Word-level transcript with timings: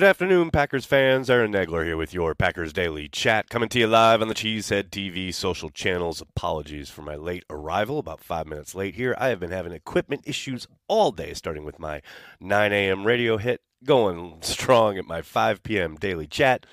Good 0.00 0.08
afternoon, 0.08 0.50
Packers 0.50 0.86
fans. 0.86 1.28
Aaron 1.28 1.52
Nagler 1.52 1.84
here 1.84 1.98
with 1.98 2.14
your 2.14 2.34
Packers 2.34 2.72
Daily 2.72 3.06
Chat, 3.06 3.50
coming 3.50 3.68
to 3.68 3.78
you 3.78 3.86
live 3.86 4.22
on 4.22 4.28
the 4.28 4.34
Cheesehead 4.34 4.88
TV 4.88 5.32
social 5.32 5.68
channels. 5.68 6.22
Apologies 6.22 6.88
for 6.88 7.02
my 7.02 7.16
late 7.16 7.44
arrival, 7.50 7.98
about 7.98 8.24
five 8.24 8.46
minutes 8.46 8.74
late 8.74 8.94
here. 8.94 9.14
I 9.18 9.28
have 9.28 9.38
been 9.38 9.50
having 9.50 9.72
equipment 9.72 10.22
issues 10.24 10.66
all 10.88 11.12
day, 11.12 11.34
starting 11.34 11.64
with 11.64 11.78
my 11.78 12.00
9 12.40 12.72
a.m. 12.72 13.06
radio 13.06 13.36
hit, 13.36 13.60
going 13.84 14.38
strong 14.40 14.96
at 14.96 15.04
my 15.04 15.20
5 15.20 15.62
p.m. 15.62 15.96
Daily 15.96 16.26
Chat. 16.26 16.64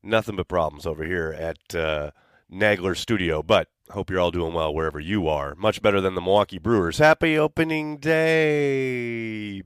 Nothing 0.00 0.36
but 0.36 0.46
problems 0.46 0.86
over 0.86 1.02
here 1.02 1.34
at 1.36 1.74
uh, 1.74 2.12
Nagler 2.48 2.96
Studio, 2.96 3.42
but 3.42 3.66
hope 3.90 4.10
you're 4.10 4.20
all 4.20 4.30
doing 4.30 4.54
well 4.54 4.72
wherever 4.72 5.00
you 5.00 5.26
are. 5.26 5.56
Much 5.56 5.82
better 5.82 6.00
than 6.00 6.14
the 6.14 6.20
Milwaukee 6.20 6.58
Brewers. 6.58 6.98
Happy 6.98 7.36
opening 7.36 7.96
day! 7.96 9.64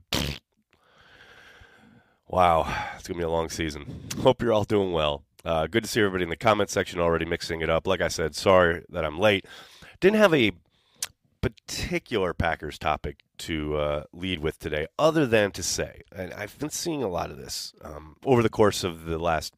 Wow, 2.33 2.61
it's 2.95 3.07
going 3.07 3.19
to 3.19 3.19
be 3.19 3.25
a 3.25 3.29
long 3.29 3.47
season. 3.49 3.85
Hope 4.23 4.41
you're 4.41 4.53
all 4.53 4.63
doing 4.63 4.91
well. 4.91 5.21
Uh, 5.45 5.67
good 5.67 5.83
to 5.83 5.87
see 5.87 5.99
everybody 5.99 6.23
in 6.23 6.31
the 6.31 6.35
comment 6.35 6.71
section 6.71 6.99
already 6.99 7.25
mixing 7.25 7.61
it 7.61 7.69
up. 7.69 7.85
Like 7.85 8.01
I 8.01 8.07
said, 8.07 8.33
sorry 8.33 8.83
that 8.89 9.05
I'm 9.05 9.19
late. 9.19 9.45
Didn't 9.99 10.17
have 10.17 10.33
a 10.33 10.51
particular 11.41 12.33
Packers 12.33 12.79
topic 12.79 13.17
to 13.37 13.77
uh, 13.77 14.03
lead 14.11 14.39
with 14.39 14.57
today, 14.57 14.87
other 14.97 15.27
than 15.27 15.51
to 15.51 15.61
say, 15.61 16.01
and 16.11 16.33
I've 16.33 16.57
been 16.57 16.71
seeing 16.71 17.03
a 17.03 17.07
lot 17.07 17.29
of 17.29 17.37
this 17.37 17.75
um, 17.83 18.15
over 18.25 18.41
the 18.41 18.49
course 18.49 18.83
of 18.83 19.05
the 19.05 19.19
last 19.19 19.53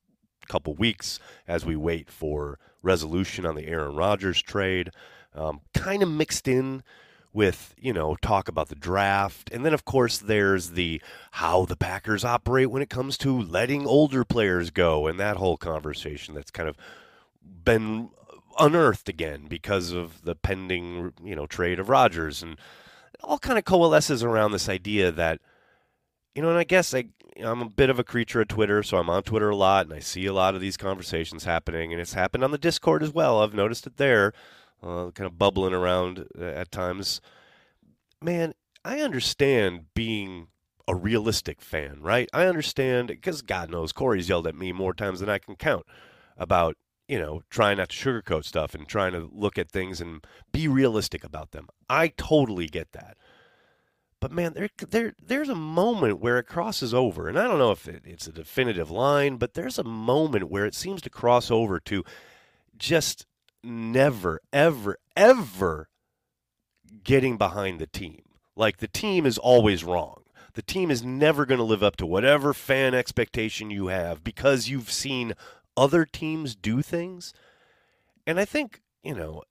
couple 0.50 0.73
weeks 0.73 1.18
as 1.48 1.66
we 1.66 1.78
wait 1.78 2.12
for 2.12 2.59
resolution 2.81 3.46
on 3.46 3.56
the 3.56 3.68
Aaron 3.68 3.96
Rodgers 3.96 4.42
trade, 4.42 4.92
um, 5.34 5.62
kind 5.73 6.03
of 6.03 6.09
mixed 6.09 6.46
in 6.46 6.84
with 7.36 7.75
you 7.78 7.91
know 7.91 8.16
talk 8.22 8.47
about 8.47 8.69
the 8.69 8.75
draft. 8.75 9.52
And 9.52 9.64
then 9.66 9.73
of 9.73 9.86
course 9.86 10.17
there's 10.17 10.72
the 10.72 11.02
how 11.31 11.66
the 11.66 11.75
packers 11.75 12.23
operate 12.23 12.72
when 12.72 12.81
it 12.81 12.89
comes 12.89 13.17
to 13.19 13.39
letting 13.39 13.86
older 13.86 14.23
players 14.23 14.72
go 14.72 15.05
and 15.05 15.19
that 15.19 15.36
whole 15.36 15.58
conversation 15.58 16.33
that's 16.33 16.50
kind 16.50 16.69
of 16.69 16.78
been 17.44 18.09
unearthed 18.58 19.09
again 19.09 19.47
because 19.50 19.91
of 19.91 20.23
the 20.23 20.33
pending 20.33 21.13
you 21.22 21.36
know 21.36 21.45
trade 21.45 21.78
of 21.78 21.89
Rodgers. 21.89 22.41
And 22.41 22.58
all 23.22 23.38
kind 23.38 23.59
of 23.59 23.66
coalesces 23.66 24.23
around 24.23 24.53
this 24.53 24.69
idea 24.69 25.11
that 25.11 25.41
you 26.33 26.41
know 26.41 26.50
and 26.50 26.58
I 26.58 26.63
guess 26.63 26.94
I 26.94 27.09
I'm 27.44 27.61
a 27.61 27.69
bit 27.69 27.89
of 27.89 28.00
a 28.00 28.03
creature 28.06 28.39
of 28.39 28.47
Twitter 28.47 28.81
so 28.81 28.97
I'm 28.97 29.09
on 29.09 29.23
Twitter 29.23 29.50
a 29.50 29.56
lot 29.58 29.88
and 29.88 29.94
I 29.94 30.00
see 30.00 30.25
a 30.25 30.33
lot 30.33 30.56
of 30.56 30.61
these 30.61 30.78
conversations 30.78 31.44
happening. 31.44 31.91
And 31.91 32.02
it's 32.02 32.13
happened 32.13 32.45
on 32.45 32.52
the 32.52 32.58
Discord 32.58 33.03
as 33.03 33.11
well. 33.11 33.41
I've 33.41 33.53
noticed 33.53 33.86
it 33.86 33.97
there 33.97 34.31
uh, 34.84 35.12
kind 35.12 35.28
of 35.28 35.38
bubbling 35.38 35.73
around 35.73 36.26
uh, 36.40 36.44
at 36.44 36.72
times. 36.72 37.22
Man, 38.22 38.54
I 38.84 39.00
understand 39.00 39.86
being 39.94 40.48
a 40.88 40.95
realistic 40.95 41.62
fan, 41.62 41.98
right? 42.02 42.30
I 42.34 42.45
understand 42.45 43.08
because 43.08 43.42
God 43.42 43.70
knows 43.72 43.92
Corey's 43.92 44.30
yelled 44.30 44.48
at 44.48 44.56
me 44.56 44.72
more 44.72 44.94
times 44.94 45.20
than 45.20 45.30
I 45.30 45.40
can 45.40 45.56
count 45.56 45.86
about 46.38 46.76
you 47.08 47.20
know 47.20 47.42
trying 47.50 47.78
not 47.78 47.90
to 47.90 47.96
sugarcoat 47.96 48.46
stuff 48.46 48.76
and 48.76 48.88
trying 48.88 49.14
to 49.14 49.30
look 49.31 49.58
at 49.58 49.72
things 49.72 50.02
and 50.02 50.26
be 50.52 50.68
realistic 50.68 51.23
about 51.23 51.52
them. 51.52 51.68
I 51.90 52.09
totally 52.09 52.68
get 52.68 52.92
that. 52.92 53.18
But 54.26 54.31
man, 54.31 54.53
there, 54.53 54.70
there, 54.90 55.14
there's 55.22 55.50
a 55.50 55.56
moment 55.56 56.20
where 56.20 56.40
it 56.40 56.48
crosses 56.48 56.94
over, 56.94 57.28
and 57.28 57.38
I 57.38 57.47
don't 57.47 57.59
know 57.59 57.72
if 57.72 57.88
it, 57.88 58.03
it's 58.06 58.25
a 58.25 58.31
definitive 58.31 58.90
line, 58.90 59.36
but 59.36 59.53
there's 59.53 59.78
a 59.78 59.84
moment 59.84 60.50
where 60.50 60.66
it 60.66 60.74
seems 60.74 61.02
to 61.03 61.09
cross 61.09 61.52
over 61.52 61.80
to 61.81 62.03
just 62.75 63.28
never, 63.66 64.42
ever, 64.53 64.98
ever 65.16 65.90
getting 67.03 67.38
behind 67.38 67.80
the 67.80 67.88
team. 67.88 68.22
Like 68.56 68.78
the 68.78 68.88
team 68.88 69.26
is 69.26 69.38
always 69.38 69.84
wrong. 69.84 70.24
The 70.53 70.62
team 70.62 70.90
is 70.90 71.03
never 71.03 71.46
going 71.46 71.58
to 71.58 71.66
live 71.66 71.84
up 71.84 71.98
to 71.98 72.06
whatever 72.06 72.54
fan 72.54 72.94
expectation 72.94 73.70
you 73.70 73.88
have 73.88 74.24
because 74.24 74.70
you've 74.70 74.92
seen 74.92 75.34
other 75.75 76.06
teams 76.06 76.56
do 76.56 76.81
things. 76.81 77.34
And 78.25 78.40
I 78.40 78.46
think, 78.46 78.81
you 79.04 79.14
know, 79.14 79.44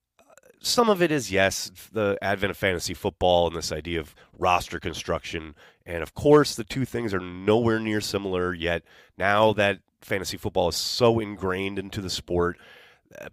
some 0.61 0.89
of 0.89 1.03
it 1.03 1.13
is, 1.13 1.31
yes, 1.31 1.71
the 1.93 2.17
advent 2.23 2.51
of 2.51 2.57
fantasy 2.57 2.95
football 2.95 3.47
and 3.47 3.55
this 3.55 3.71
idea 3.71 4.01
of 4.01 4.15
roster 4.39 4.81
construction. 4.81 5.55
And 5.85 6.03
of 6.03 6.15
course, 6.15 6.55
the 6.55 6.65
two 6.65 6.87
things 6.87 7.13
are 7.13 7.21
nowhere 7.21 7.79
near 7.79 8.01
similar 8.01 8.55
yet. 8.55 8.83
Now 9.19 9.53
that 9.53 9.81
fantasy 10.01 10.39
football 10.39 10.69
is 10.69 10.77
so 10.77 11.21
ingrained 11.21 11.79
into 11.79 12.01
the 12.01 12.09
sport, 12.09 12.59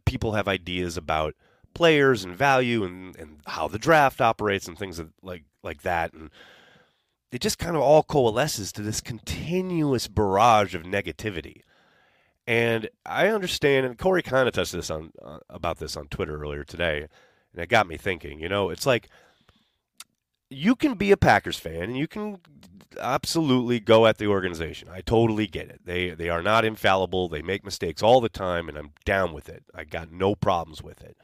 people 0.06 0.34
have 0.34 0.48
ideas 0.48 0.98
about 0.98 1.36
players 1.74 2.24
and 2.24 2.36
value 2.36 2.84
and, 2.84 3.16
and 3.16 3.40
how 3.48 3.68
the 3.68 3.80
draft 3.80 4.22
operates 4.22 4.68
and 4.68 4.78
things 4.78 5.02
like 5.22 5.44
like 5.64 5.84
that 5.84 6.14
and 6.14 6.30
it 7.32 7.40
just 7.40 7.58
kind 7.58 7.76
of 7.76 7.82
all 7.82 8.04
coalesces 8.04 8.74
to 8.74 8.82
this 8.82 9.00
continuous 9.00 10.10
barrage 10.10 10.76
of 10.76 10.84
negativity. 10.84 11.62
And 12.46 12.90
i 13.06 13.28
understand 13.28 13.86
and 13.86 13.98
corey 13.98 14.22
kind 14.22 14.48
of 14.48 14.54
touched 14.54 14.74
this 14.74 14.90
on 14.90 15.12
uh, 15.24 15.40
about 15.50 15.78
this 15.78 15.96
on 15.96 16.08
twitter 16.08 16.42
earlier 16.42 16.64
today 16.64 17.08
and 17.54 17.64
it 17.64 17.70
got 17.70 17.88
me 17.88 17.98
thinking 17.98 18.40
you 18.40 18.50
know? 18.50 18.70
It's 18.70 18.86
like 18.86 19.08
you 20.52 20.76
can 20.76 20.96
be 20.96 21.12
a 21.12 21.18
packers 21.18 21.58
fan 21.58 21.84
and 21.84 21.98
you 21.98 22.08
can 22.08 22.40
absolutely 23.00 23.80
go 23.80 24.06
at 24.06 24.18
the 24.18 24.28
organization. 24.28 24.90
I 24.92 25.00
totally 25.00 25.48
get 25.48 25.70
it. 25.70 25.80
They 25.86 26.10
they 26.10 26.30
are 26.30 26.44
not 26.44 26.66
infallible. 26.66 27.30
They 27.30 27.42
make 27.42 27.64
mistakes 27.64 28.04
all 28.04 28.20
the 28.20 28.30
time 28.30 28.68
and 28.68 28.78
I'm 28.78 28.92
down 29.06 29.34
with 29.34 29.48
it. 29.48 29.64
I 29.74 29.86
got 29.86 30.12
no 30.12 30.36
problems 30.36 30.84
with 30.84 31.02
it. 31.02 31.18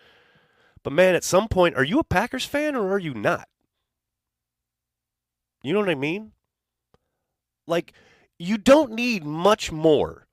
But 0.82 0.94
man, 0.94 1.14
at 1.14 1.26
some 1.26 1.50
point 1.50 1.76
are 1.76 1.84
you 1.84 2.00
a 2.00 2.04
Packers 2.06 2.46
fan 2.46 2.76
or 2.76 2.90
are 2.92 3.00
you 3.00 3.14
not? 3.14 3.50
You 5.62 5.74
know 5.74 5.80
what 5.80 5.90
I 5.90 5.96
mean? 5.96 6.32
Like 7.68 7.92
you 8.40 8.58
don't 8.58 8.94
need 8.94 9.26
much 9.26 9.72
more 9.74 10.26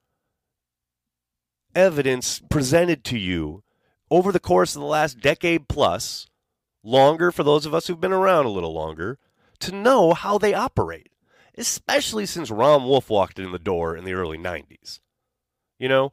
evidence 1.75 2.41
presented 2.49 3.03
to 3.05 3.19
you 3.19 3.65
over 4.09 4.31
the 4.31 4.39
course 4.39 4.77
of 4.77 4.81
the 4.81 4.87
last 4.87 5.19
decade 5.19 5.67
plus, 5.67 6.29
longer 6.85 7.33
for 7.33 7.43
those 7.43 7.67
of 7.67 7.75
us 7.75 7.89
who've 7.89 8.01
been 8.01 8.13
around 8.13 8.47
a 8.47 8.51
little 8.51 8.73
longer, 8.73 9.19
to 9.59 9.75
know 9.75 10.15
how 10.15 10.39
they 10.39 10.55
operate 10.55 11.09
especially 11.57 12.27
since 12.27 12.51
Ron 12.51 12.85
Wolf 12.85 13.09
walked 13.09 13.39
in 13.39 13.53
the 13.53 13.59
door 13.59 13.97
in 13.97 14.05
the 14.05 14.15
early 14.15 14.39
90s. 14.39 15.01
You 15.79 15.89
know, 15.89 16.13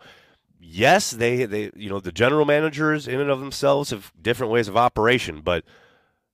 yes, 0.59 1.11
they, 1.11 1.45
they 1.45 1.71
you 1.75 1.89
know, 1.89 1.99
the 1.99 2.11
general 2.11 2.45
managers 2.45 3.07
in 3.07 3.19
and 3.19 3.29
of 3.29 3.39
themselves 3.39 3.89
have 3.89 4.11
different 4.19 4.51
ways 4.51 4.67
of 4.67 4.77
operation, 4.77 5.41
but 5.41 5.63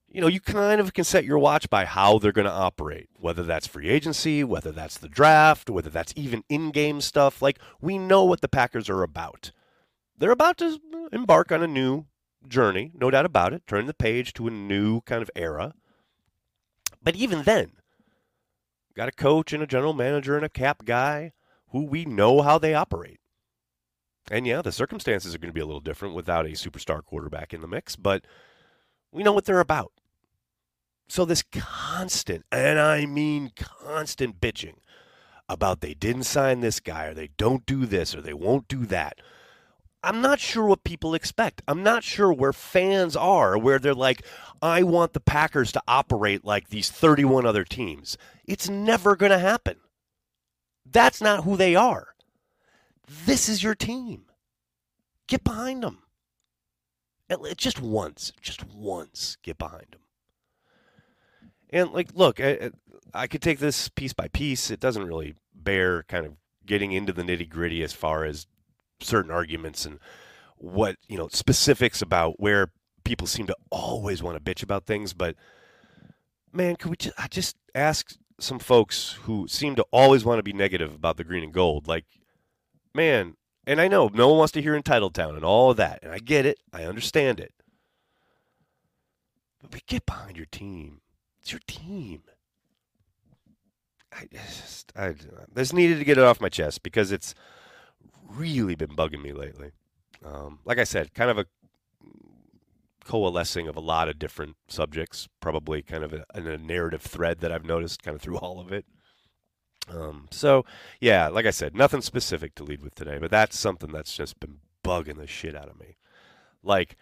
you 0.09 0.21
know, 0.21 0.27
you 0.27 0.39
kind 0.39 0.79
of 0.79 0.93
can 0.93 1.03
set 1.03 1.25
your 1.25 1.37
watch 1.37 1.69
by 1.69 1.85
how 1.85 2.17
they're 2.17 2.31
going 2.31 2.47
to 2.47 2.51
operate, 2.51 3.09
whether 3.15 3.43
that's 3.43 3.67
free 3.67 3.89
agency, 3.89 4.43
whether 4.43 4.71
that's 4.71 4.97
the 4.97 5.09
draft, 5.09 5.69
whether 5.69 5.89
that's 5.89 6.13
even 6.15 6.43
in 6.47 6.71
game 6.71 7.01
stuff. 7.01 7.41
Like, 7.41 7.59
we 7.81 7.97
know 7.97 8.23
what 8.23 8.39
the 8.39 8.47
Packers 8.47 8.89
are 8.89 9.03
about. 9.03 9.51
They're 10.17 10.31
about 10.31 10.57
to 10.59 10.79
embark 11.11 11.51
on 11.51 11.61
a 11.61 11.67
new 11.67 12.05
journey, 12.47 12.91
no 12.93 13.09
doubt 13.09 13.25
about 13.25 13.53
it, 13.53 13.65
turn 13.67 13.85
the 13.85 13.93
page 13.93 14.33
to 14.33 14.47
a 14.47 14.51
new 14.51 15.01
kind 15.01 15.21
of 15.21 15.31
era. 15.35 15.73
But 17.01 17.15
even 17.15 17.43
then, 17.43 17.73
got 18.95 19.09
a 19.09 19.13
coach 19.13 19.53
and 19.53 19.63
a 19.63 19.67
general 19.67 19.93
manager 19.93 20.35
and 20.35 20.45
a 20.45 20.49
cap 20.49 20.85
guy 20.85 21.31
who 21.69 21.83
we 21.83 22.05
know 22.05 22.41
how 22.41 22.57
they 22.57 22.73
operate. 22.73 23.19
And 24.29 24.45
yeah, 24.45 24.61
the 24.61 24.71
circumstances 24.71 25.33
are 25.33 25.37
going 25.37 25.49
to 25.49 25.53
be 25.53 25.61
a 25.61 25.65
little 25.65 25.79
different 25.79 26.15
without 26.15 26.45
a 26.45 26.49
superstar 26.49 27.03
quarterback 27.03 27.53
in 27.53 27.61
the 27.61 27.67
mix, 27.67 27.95
but 27.95 28.25
we 29.11 29.23
know 29.23 29.31
what 29.31 29.45
they're 29.45 29.59
about. 29.59 29.93
So 31.07 31.23
this 31.23 31.43
constant, 31.43 32.45
and 32.51 32.79
I 32.79 33.05
mean 33.05 33.51
constant 33.55 34.41
bitching 34.41 34.75
about 35.47 35.79
they 35.79 35.93
didn't 35.93 36.23
sign 36.23 36.59
this 36.59 36.81
guy 36.81 37.05
or 37.05 37.13
they 37.13 37.29
don't 37.37 37.65
do 37.65 37.85
this 37.85 38.13
or 38.13 38.21
they 38.21 38.33
won't 38.33 38.67
do 38.67 38.85
that 38.87 39.19
I'm 40.07 40.21
not 40.21 40.39
sure 40.39 40.65
what 40.65 40.85
people 40.85 41.13
expect. 41.13 41.61
I'm 41.67 41.83
not 41.83 42.01
sure 42.01 42.31
where 42.31 42.53
fans 42.53 43.17
are, 43.17 43.57
where 43.57 43.77
they're 43.77 43.93
like, 43.93 44.25
I 44.61 44.83
want 44.83 45.11
the 45.11 45.19
Packers 45.19 45.73
to 45.73 45.83
operate 45.85 46.45
like 46.45 46.69
these 46.69 46.89
31 46.89 47.45
other 47.45 47.65
teams. 47.65 48.17
It's 48.45 48.69
never 48.69 49.17
going 49.17 49.33
to 49.33 49.37
happen. 49.37 49.75
That's 50.89 51.19
not 51.19 51.43
who 51.43 51.57
they 51.57 51.75
are. 51.75 52.15
This 53.25 53.49
is 53.49 53.61
your 53.61 53.75
team. 53.75 54.23
Get 55.27 55.43
behind 55.43 55.83
them. 55.83 55.99
Just 57.57 57.81
once, 57.81 58.31
just 58.39 58.65
once, 58.65 59.35
get 59.43 59.57
behind 59.57 59.87
them. 59.91 60.01
And, 61.69 61.91
like, 61.91 62.11
look, 62.13 62.39
I, 62.39 62.71
I 63.13 63.27
could 63.27 63.41
take 63.41 63.59
this 63.59 63.89
piece 63.89 64.13
by 64.13 64.29
piece. 64.29 64.71
It 64.71 64.79
doesn't 64.79 65.05
really 65.05 65.35
bear 65.53 66.03
kind 66.03 66.25
of 66.25 66.37
getting 66.65 66.93
into 66.93 67.11
the 67.11 67.23
nitty 67.23 67.49
gritty 67.49 67.83
as 67.83 67.91
far 67.91 68.23
as 68.23 68.47
certain 68.99 69.31
arguments 69.31 69.85
and 69.85 69.99
what 70.57 70.95
you 71.07 71.17
know 71.17 71.27
specifics 71.31 72.01
about 72.01 72.39
where 72.39 72.71
people 73.03 73.27
seem 73.27 73.47
to 73.47 73.55
always 73.69 74.23
want 74.23 74.43
to 74.43 74.53
bitch 74.53 74.63
about 74.63 74.85
things 74.85 75.13
but 75.13 75.35
man 76.51 76.75
could 76.75 76.89
we 76.89 76.97
just 76.97 77.19
I 77.19 77.27
just 77.27 77.55
ask 77.75 78.15
some 78.39 78.59
folks 78.59 79.17
who 79.23 79.47
seem 79.47 79.75
to 79.75 79.85
always 79.91 80.25
want 80.25 80.39
to 80.39 80.43
be 80.43 80.53
negative 80.53 80.93
about 80.93 81.17
the 81.17 81.23
green 81.23 81.43
and 81.43 81.53
gold 81.53 81.87
like 81.87 82.05
man 82.93 83.35
and 83.65 83.79
I 83.79 83.87
know 83.87 84.09
no 84.13 84.29
one 84.29 84.39
wants 84.39 84.53
to 84.53 84.61
hear 84.61 84.75
entitled 84.75 85.13
town 85.13 85.35
and 85.35 85.45
all 85.45 85.71
of 85.71 85.77
that 85.77 85.99
and 86.01 86.11
I 86.11 86.19
get 86.19 86.45
it 86.45 86.57
I 86.73 86.83
understand 86.83 87.39
it. 87.39 87.53
But 89.69 89.85
get 89.85 90.05
behind 90.05 90.37
your 90.37 90.45
team 90.45 91.01
it's 91.47 91.53
your 91.53 91.61
team. 91.65 92.23
I 94.11 94.27
just 94.29 94.91
I, 94.97 95.15
just 95.55 95.73
needed 95.73 95.97
to 95.99 96.03
get 96.03 96.17
it 96.17 96.23
off 96.25 96.41
my 96.41 96.49
chest 96.49 96.83
because 96.83 97.13
it's 97.13 97.33
really 98.37 98.75
been 98.75 98.95
bugging 98.95 99.21
me 99.21 99.33
lately. 99.33 99.71
Um, 100.25 100.59
like 100.65 100.79
I 100.79 100.83
said, 100.83 101.13
kind 101.13 101.29
of 101.29 101.37
a 101.37 101.45
coalescing 103.05 103.67
of 103.67 103.75
a 103.75 103.81
lot 103.81 104.09
of 104.09 104.19
different 104.19 104.57
subjects, 104.67 105.27
probably 105.39 105.81
kind 105.81 106.03
of 106.03 106.13
a, 106.13 106.25
a 106.33 106.57
narrative 106.57 107.01
thread 107.01 107.39
that 107.39 107.51
I've 107.51 107.65
noticed 107.65 108.03
kind 108.03 108.15
of 108.15 108.21
through 108.21 108.37
all 108.37 108.59
of 108.59 108.71
it. 108.71 108.85
Um, 109.89 110.27
so, 110.31 110.65
yeah, 110.99 111.29
like 111.29 111.45
I 111.45 111.51
said, 111.51 111.75
nothing 111.75 112.01
specific 112.01 112.55
to 112.55 112.63
lead 112.63 112.81
with 112.81 112.95
today, 112.95 113.17
but 113.19 113.31
that's 113.31 113.57
something 113.57 113.91
that's 113.91 114.15
just 114.15 114.39
been 114.39 114.57
bugging 114.83 115.17
the 115.17 115.27
shit 115.27 115.55
out 115.55 115.69
of 115.69 115.79
me. 115.79 115.95
Like, 116.61 116.97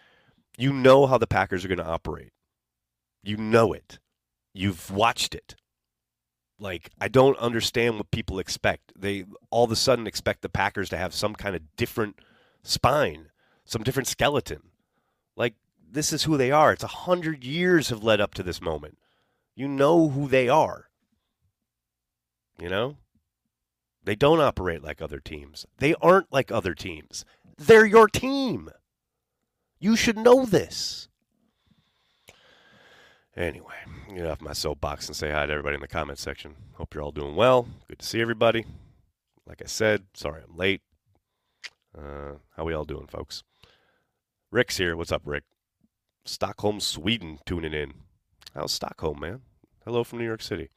you 0.56 0.72
know 0.72 1.06
how 1.06 1.18
the 1.18 1.26
Packers 1.26 1.64
are 1.64 1.68
going 1.68 1.78
to 1.78 1.86
operate. 1.86 2.32
You 3.22 3.36
know 3.36 3.72
it. 3.72 3.98
You've 4.54 4.90
watched 4.90 5.34
it. 5.34 5.56
Like, 6.58 6.90
I 7.00 7.08
don't 7.08 7.38
understand 7.38 7.96
what 7.96 8.10
people 8.10 8.38
expect. 8.38 8.92
They 8.98 9.24
all 9.50 9.64
of 9.64 9.72
a 9.72 9.76
sudden 9.76 10.06
expect 10.06 10.42
the 10.42 10.48
Packers 10.48 10.88
to 10.90 10.96
have 10.96 11.12
some 11.12 11.34
kind 11.34 11.54
of 11.54 11.76
different 11.76 12.18
spine, 12.62 13.30
some 13.64 13.82
different 13.82 14.08
skeleton. 14.08 14.62
Like, 15.36 15.54
this 15.90 16.12
is 16.12 16.24
who 16.24 16.36
they 16.36 16.50
are. 16.50 16.72
It's 16.72 16.82
a 16.82 16.88
hundred 16.88 17.44
years 17.44 17.90
have 17.90 18.02
led 18.02 18.20
up 18.20 18.34
to 18.34 18.42
this 18.42 18.60
moment. 18.60 18.98
You 19.54 19.68
know 19.68 20.08
who 20.08 20.28
they 20.28 20.48
are. 20.48 20.88
You 22.58 22.68
know? 22.68 22.96
They 24.04 24.14
don't 24.14 24.40
operate 24.40 24.82
like 24.82 25.02
other 25.02 25.18
teams. 25.18 25.66
They 25.78 25.94
aren't 26.00 26.32
like 26.32 26.52
other 26.52 26.74
teams. 26.74 27.24
They're 27.58 27.86
your 27.86 28.08
team. 28.08 28.70
You 29.78 29.96
should 29.96 30.16
know 30.16 30.46
this. 30.46 31.08
Anyway, 33.36 33.74
get 34.14 34.26
off 34.26 34.40
my 34.40 34.54
soapbox 34.54 35.08
and 35.08 35.14
say 35.14 35.30
hi 35.30 35.44
to 35.44 35.52
everybody 35.52 35.74
in 35.74 35.82
the 35.82 35.88
comment 35.88 36.18
section. 36.18 36.54
Hope 36.74 36.94
you're 36.94 37.02
all 37.02 37.12
doing 37.12 37.36
well. 37.36 37.68
Good 37.86 37.98
to 37.98 38.06
see 38.06 38.22
everybody. 38.22 38.64
Like 39.46 39.60
I 39.62 39.66
said, 39.66 40.04
sorry 40.14 40.40
I'm 40.42 40.56
late. 40.56 40.80
Uh, 41.96 42.36
how 42.56 42.64
we 42.64 42.72
all 42.72 42.86
doing, 42.86 43.06
folks? 43.06 43.42
Rick's 44.50 44.78
here. 44.78 44.96
What's 44.96 45.12
up, 45.12 45.20
Rick? 45.26 45.44
Stockholm, 46.24 46.80
Sweden, 46.80 47.38
tuning 47.44 47.74
in. 47.74 47.92
How's 48.54 48.72
Stockholm, 48.72 49.20
man? 49.20 49.42
Hello 49.84 50.02
from 50.02 50.18
New 50.18 50.24
York 50.24 50.40
City. 50.40 50.70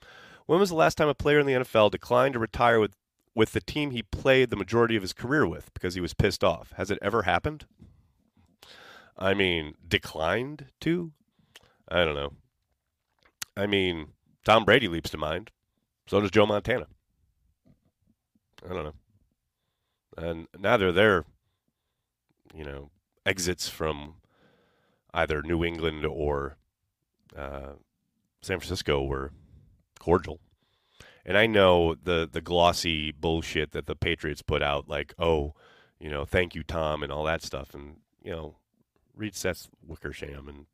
When 0.45 0.59
was 0.59 0.69
the 0.69 0.75
last 0.75 0.95
time 0.95 1.07
a 1.07 1.15
player 1.15 1.39
in 1.39 1.45
the 1.45 1.53
NFL 1.53 1.91
declined 1.91 2.33
to 2.33 2.39
retire 2.39 2.81
with, 2.81 2.93
with 3.33 3.53
the 3.53 3.61
team 3.61 3.91
he 3.91 4.03
played 4.03 4.49
the 4.49 4.57
majority 4.57 4.97
of 4.97 5.01
his 5.01 5.13
career 5.13 5.47
with 5.47 5.73
because 5.73 5.95
he 5.95 6.01
was 6.01 6.13
pissed 6.13 6.43
off? 6.43 6.73
Has 6.75 6.91
it 6.91 6.99
ever 7.01 7.21
happened? 7.21 7.65
I 9.17 9.33
mean, 9.33 9.75
declined 9.87 10.65
to? 10.81 11.13
I 11.87 12.03
don't 12.03 12.15
know. 12.15 12.33
I 13.59 13.67
mean, 13.67 14.07
Tom 14.45 14.63
Brady 14.63 14.87
leaps 14.87 15.09
to 15.09 15.17
mind. 15.17 15.51
So 16.07 16.21
does 16.21 16.31
Joe 16.31 16.45
Montana. 16.45 16.87
I 18.65 18.73
don't 18.73 18.83
know. 18.83 18.93
And 20.17 20.47
neither 20.57 20.91
their, 20.91 21.25
you 22.53 22.63
know, 22.63 22.89
exits 23.25 23.69
from 23.69 24.15
either 25.13 25.41
New 25.41 25.63
England 25.63 26.05
or 26.05 26.57
uh, 27.37 27.73
San 28.41 28.59
Francisco 28.59 29.03
were 29.03 29.31
cordial. 29.99 30.39
And 31.25 31.37
I 31.37 31.45
know 31.45 31.95
the 31.95 32.27
the 32.31 32.41
glossy 32.41 33.11
bullshit 33.11 33.71
that 33.71 33.85
the 33.85 33.95
Patriots 33.95 34.41
put 34.41 34.63
out, 34.63 34.87
like, 34.87 35.13
oh, 35.19 35.53
you 35.99 36.09
know, 36.09 36.25
thank 36.25 36.55
you, 36.55 36.63
Tom, 36.63 37.03
and 37.03 37.11
all 37.11 37.25
that 37.25 37.43
stuff. 37.43 37.73
And, 37.73 37.97
you 38.23 38.31
know, 38.31 38.55
read 39.15 39.35
Seth 39.35 39.67
Wickersham 39.85 40.47
and 40.47 40.65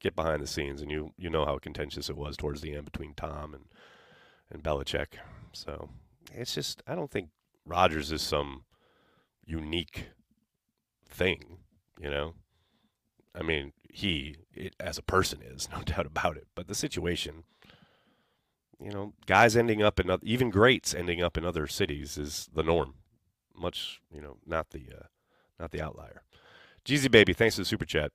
get 0.00 0.16
behind 0.16 0.42
the 0.42 0.46
scenes, 0.46 0.80
and 0.82 0.90
you 0.90 1.12
you 1.16 1.30
know 1.30 1.44
how 1.44 1.58
contentious 1.58 2.08
it 2.08 2.16
was 2.16 2.36
towards 2.36 2.60
the 2.60 2.74
end 2.74 2.84
between 2.84 3.14
Tom 3.14 3.54
and 3.54 3.64
and 4.50 4.62
Belichick. 4.62 5.14
So 5.52 5.90
it's 6.32 6.54
just 6.54 6.82
I 6.86 6.94
don't 6.94 7.10
think 7.10 7.30
Rodgers 7.66 8.12
is 8.12 8.22
some 8.22 8.64
unique 9.44 10.08
thing, 11.08 11.58
you 11.98 12.10
know. 12.10 12.34
I 13.34 13.42
mean, 13.42 13.72
he 13.88 14.36
it, 14.54 14.74
as 14.78 14.98
a 14.98 15.02
person 15.02 15.40
is 15.42 15.68
no 15.72 15.82
doubt 15.82 16.06
about 16.06 16.36
it, 16.36 16.46
but 16.54 16.68
the 16.68 16.74
situation, 16.74 17.44
you 18.80 18.90
know, 18.90 19.12
guys 19.26 19.56
ending 19.56 19.82
up 19.82 20.00
in 20.00 20.16
even 20.22 20.50
greats 20.50 20.94
ending 20.94 21.22
up 21.22 21.36
in 21.36 21.44
other 21.44 21.66
cities 21.66 22.18
is 22.18 22.48
the 22.52 22.62
norm. 22.62 22.94
Much, 23.56 24.00
you 24.12 24.20
know, 24.20 24.36
not 24.44 24.70
the 24.70 24.86
uh, 24.92 25.06
not 25.60 25.70
the 25.70 25.80
outlier. 25.80 26.22
Jeezy 26.84 27.10
baby, 27.10 27.32
thanks 27.32 27.54
for 27.54 27.62
the 27.62 27.66
super 27.66 27.84
chat. 27.84 28.12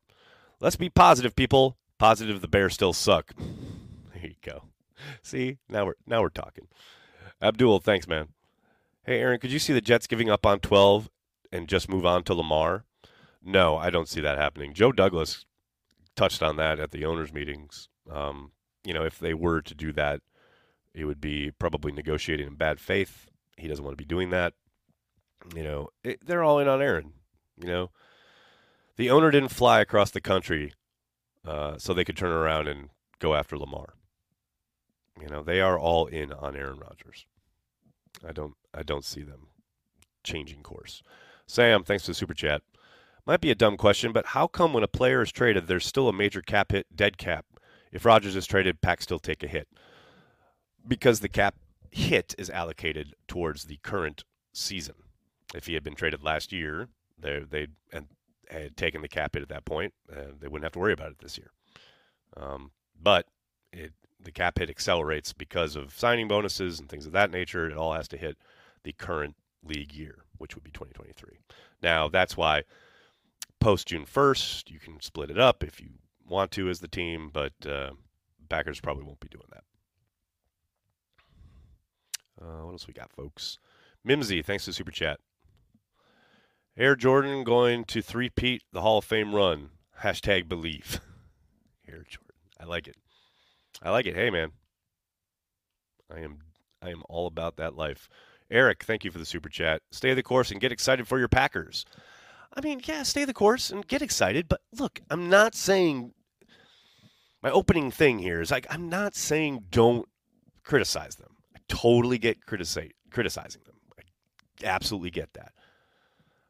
Let's 0.62 0.76
be 0.76 0.90
positive, 0.90 1.36
people. 1.36 1.78
Positive 1.98 2.42
the 2.42 2.48
Bears 2.48 2.74
still 2.74 2.94
suck. 2.94 3.34
There 4.14 4.32
you 4.32 4.36
go. 4.44 4.64
See, 5.22 5.60
now 5.70 5.86
we're 5.86 5.94
now 6.06 6.22
we're 6.22 6.28
talking. 6.28 6.68
Abdul, 7.42 7.80
thanks, 7.80 8.06
man. 8.06 8.28
Hey, 9.06 9.22
Aaron, 9.22 9.40
could 9.40 9.52
you 9.52 9.60
see 9.60 9.72
the 9.72 9.80
Jets 9.80 10.08
giving 10.08 10.30
up 10.30 10.46
on 10.46 10.60
12 10.60 11.10
and 11.54 11.70
just 11.70 11.88
move 11.88 12.06
on 12.06 12.24
to 12.24 12.34
Lamar? 12.34 12.84
No, 13.42 13.78
I 13.78 13.90
don't 13.90 14.10
see 14.10 14.20
that 14.20 14.38
happening. 14.38 14.74
Joe 14.74 14.92
Douglas 14.92 15.46
touched 16.18 16.44
on 16.44 16.58
that 16.58 16.82
at 16.82 16.92
the 16.92 17.06
owners' 17.06 17.32
meetings. 17.32 17.88
Um, 18.12 18.52
you 18.84 18.94
know, 18.94 19.06
if 19.06 19.18
they 19.20 19.34
were 19.34 19.62
to 19.62 19.74
do 19.74 19.94
that, 19.94 20.20
it 20.94 21.06
would 21.06 21.22
be 21.22 21.52
probably 21.52 21.94
negotiating 21.94 22.48
in 22.48 22.56
bad 22.56 22.82
faith. 22.82 23.30
He 23.56 23.70
doesn't 23.70 23.86
want 23.86 23.98
to 23.98 24.04
be 24.04 24.08
doing 24.08 24.32
that. 24.32 24.54
You 25.56 25.64
know, 25.64 25.90
it, 26.04 26.20
they're 26.26 26.44
all 26.44 26.60
in 26.60 26.68
on 26.68 26.82
Aaron. 26.82 27.14
You 27.58 27.68
know, 27.68 27.92
the 29.00 29.10
owner 29.10 29.32
didn't 29.32 29.48
fly 29.48 29.80
across 29.80 30.12
the 30.12 30.20
country 30.20 30.74
uh, 31.48 31.78
so 31.78 31.94
they 31.94 32.04
could 32.04 32.18
turn 32.18 32.34
around 32.34 32.68
and 32.68 32.90
go 33.20 33.34
after 33.34 33.58
Lamar. 33.58 33.94
You 35.22 35.30
know, 35.30 35.42
they 35.42 35.62
are 35.62 35.80
all 35.80 36.08
in 36.08 36.34
on 36.34 36.54
Aaron 36.58 36.80
Rodgers. 36.80 37.26
I 38.28 38.34
don't 38.34 38.56
I 38.74 38.84
don't 38.84 39.06
see 39.06 39.24
them 39.24 39.48
changing 40.22 40.64
course. 40.64 41.02
Sam, 41.48 41.86
thanks 41.86 42.04
for 42.04 42.12
the 42.12 42.16
super 42.16 42.34
chat. 42.34 42.62
Might 43.26 43.40
be 43.40 43.52
a 43.52 43.56
dumb 43.56 43.78
question, 43.78 44.12
but 44.12 44.28
how 44.28 44.48
come 44.48 44.74
when 44.74 44.84
a 44.84 44.88
player 44.88 45.22
is 45.22 45.32
traded, 45.32 45.68
there's 45.68 45.86
still 45.86 46.10
a 46.10 46.14
major 46.14 46.42
cap 46.42 46.74
hit, 46.74 46.86
dead 46.94 47.18
cap? 47.18 47.46
If 47.94 48.04
Rodgers 48.04 48.36
is 48.36 48.46
traded, 48.46 48.82
Pack 48.82 49.02
still 49.02 49.20
take 49.20 49.44
a 49.44 49.48
hit 49.48 49.70
because 50.86 51.22
the 51.22 51.30
cap 51.30 51.56
hit 51.90 52.36
is 52.38 52.50
allocated 52.50 53.14
towards 53.30 53.64
the 53.64 53.80
current 53.82 54.26
season. 54.52 54.96
If 55.56 55.68
he 55.68 55.76
had 55.76 55.86
been 55.86 55.96
traded 55.96 56.22
last 56.22 56.52
year, 56.52 56.90
they 57.18 57.40
they 57.50 57.68
and 57.94 58.08
had 58.50 58.78
taken 58.78 59.02
the 59.02 59.08
cap 59.08 59.34
hit 59.34 59.44
at 59.44 59.50
that 59.50 59.66
point, 59.66 59.94
uh, 60.12 60.32
they 60.40 60.48
wouldn't 60.48 60.66
have 60.66 60.74
to 60.74 60.80
worry 60.80 60.94
about 60.94 61.12
it 61.12 61.20
this 61.20 61.38
year. 61.38 61.52
Um, 62.38 62.72
but 63.02 63.26
it, 63.72 63.94
the 64.20 64.32
cap 64.32 64.60
hit 64.60 64.70
accelerates 64.70 65.34
because 65.34 65.76
of 65.76 65.98
signing 65.98 66.28
bonuses 66.28 66.80
and 66.80 66.90
things 66.90 67.06
of 67.06 67.12
that 67.14 67.32
nature. 67.32 67.70
It 67.70 67.78
all 67.78 67.94
has 67.94 68.08
to 68.10 68.18
hit 68.18 68.38
the 68.84 68.94
current 68.94 69.36
league 69.64 69.94
year, 69.94 70.24
which 70.38 70.56
would 70.56 70.64
be 70.64 70.72
2023. 70.72 71.38
Now, 71.82 72.10
that's 72.10 72.36
why 72.36 72.64
post 73.60 73.88
June 73.88 74.06
1st, 74.06 74.70
you 74.70 74.80
can 74.80 75.00
split 75.02 75.30
it 75.30 75.40
up 75.40 75.64
if 75.64 75.80
you 75.82 75.90
want 76.28 76.52
to 76.52 76.70
as 76.70 76.80
the 76.80 76.88
team, 76.88 77.30
but 77.32 77.54
uh, 77.68 77.92
Packers 78.50 78.80
probably 78.80 79.04
won't 79.04 79.20
be 79.20 79.30
doing 79.30 79.48
that. 79.52 79.64
Uh, 82.42 82.66
what 82.66 82.72
else 82.72 82.88
we 82.88 82.94
got, 82.94 83.12
folks? 83.12 83.60
Mimsy, 84.04 84.42
thanks 84.42 84.66
to 84.66 84.74
Super 84.74 84.92
Chat. 84.92 85.20
Air 86.80 86.96
Jordan 86.96 87.44
going 87.44 87.84
to 87.86 88.02
three-peat 88.02 88.64
the 88.72 88.80
Hall 88.80 89.00
of 89.00 89.04
Fame 89.04 89.36
run. 89.36 89.72
Hashtag 90.02 90.48
believe. 90.48 91.02
Air 91.90 92.06
Jordan. 92.08 92.36
I 92.58 92.64
like 92.64 92.88
it. 92.88 92.96
I 93.84 93.90
like 93.90 94.06
it. 94.06 94.16
Hey, 94.16 94.30
man. 94.30 94.54
I 96.10 96.22
am 96.22 96.38
I 96.82 96.90
am 96.90 97.04
all 97.10 97.28
about 97.28 97.58
that 97.58 97.76
life. 97.76 98.08
Eric, 98.50 98.84
thank 98.84 99.04
you 99.04 99.12
for 99.12 99.20
the 99.20 99.26
super 99.26 99.50
chat. 99.50 99.82
Stay 99.92 100.14
the 100.14 100.24
course 100.24 100.52
and 100.52 100.62
get 100.62 100.72
excited 100.72 101.06
for 101.06 101.20
your 101.20 101.28
Packers. 101.28 101.84
I 102.54 102.62
mean, 102.62 102.80
yeah, 102.86 103.04
stay 103.04 103.26
the 103.26 103.34
course 103.34 103.70
and 103.70 103.86
get 103.86 104.02
excited, 104.02 104.48
but 104.48 104.62
look, 104.72 105.02
I'm 105.10 105.30
not 105.30 105.56
saying 105.56 106.14
my 107.44 107.52
opening 107.52 107.92
thing 107.92 108.20
here 108.20 108.40
is 108.40 108.52
like 108.52 108.68
I'm 108.70 108.88
not 108.88 109.16
saying 109.16 109.66
don't 109.70 110.08
criticize 110.64 111.18
them. 111.18 111.36
I 111.54 111.60
totally 111.68 112.18
get 112.18 112.46
criticize, 112.46 112.92
criticizing 113.12 113.64
them. 113.66 113.76
I 114.00 114.66
absolutely 114.66 115.12
get 115.12 115.34
that. 115.34 115.52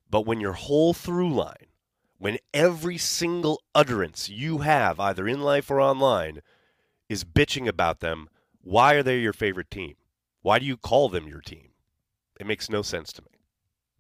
But 0.10 0.26
when 0.26 0.40
your 0.40 0.54
whole 0.54 0.94
through 0.94 1.34
line, 1.34 1.68
when 2.18 2.38
every 2.54 2.98
single 2.98 3.62
utterance 3.74 4.30
you 4.30 4.60
have, 4.60 5.00
either 5.00 5.28
in 5.28 5.42
life 5.42 5.70
or 5.70 5.80
online, 5.80 6.42
is 7.08 7.24
bitching 7.24 7.68
about 7.68 8.00
them, 8.00 8.30
why 8.62 8.96
are 8.96 9.04
they 9.04 9.20
your 9.20 9.34
favorite 9.34 9.72
team? 9.72 9.96
Why 10.42 10.60
do 10.60 10.66
you 10.66 10.78
call 10.78 11.10
them 11.10 11.28
your 11.28 11.42
team? 11.42 11.70
It 12.40 12.48
makes 12.48 12.70
no 12.70 12.82
sense 12.82 13.12
to 13.14 13.22
me. 13.22 13.40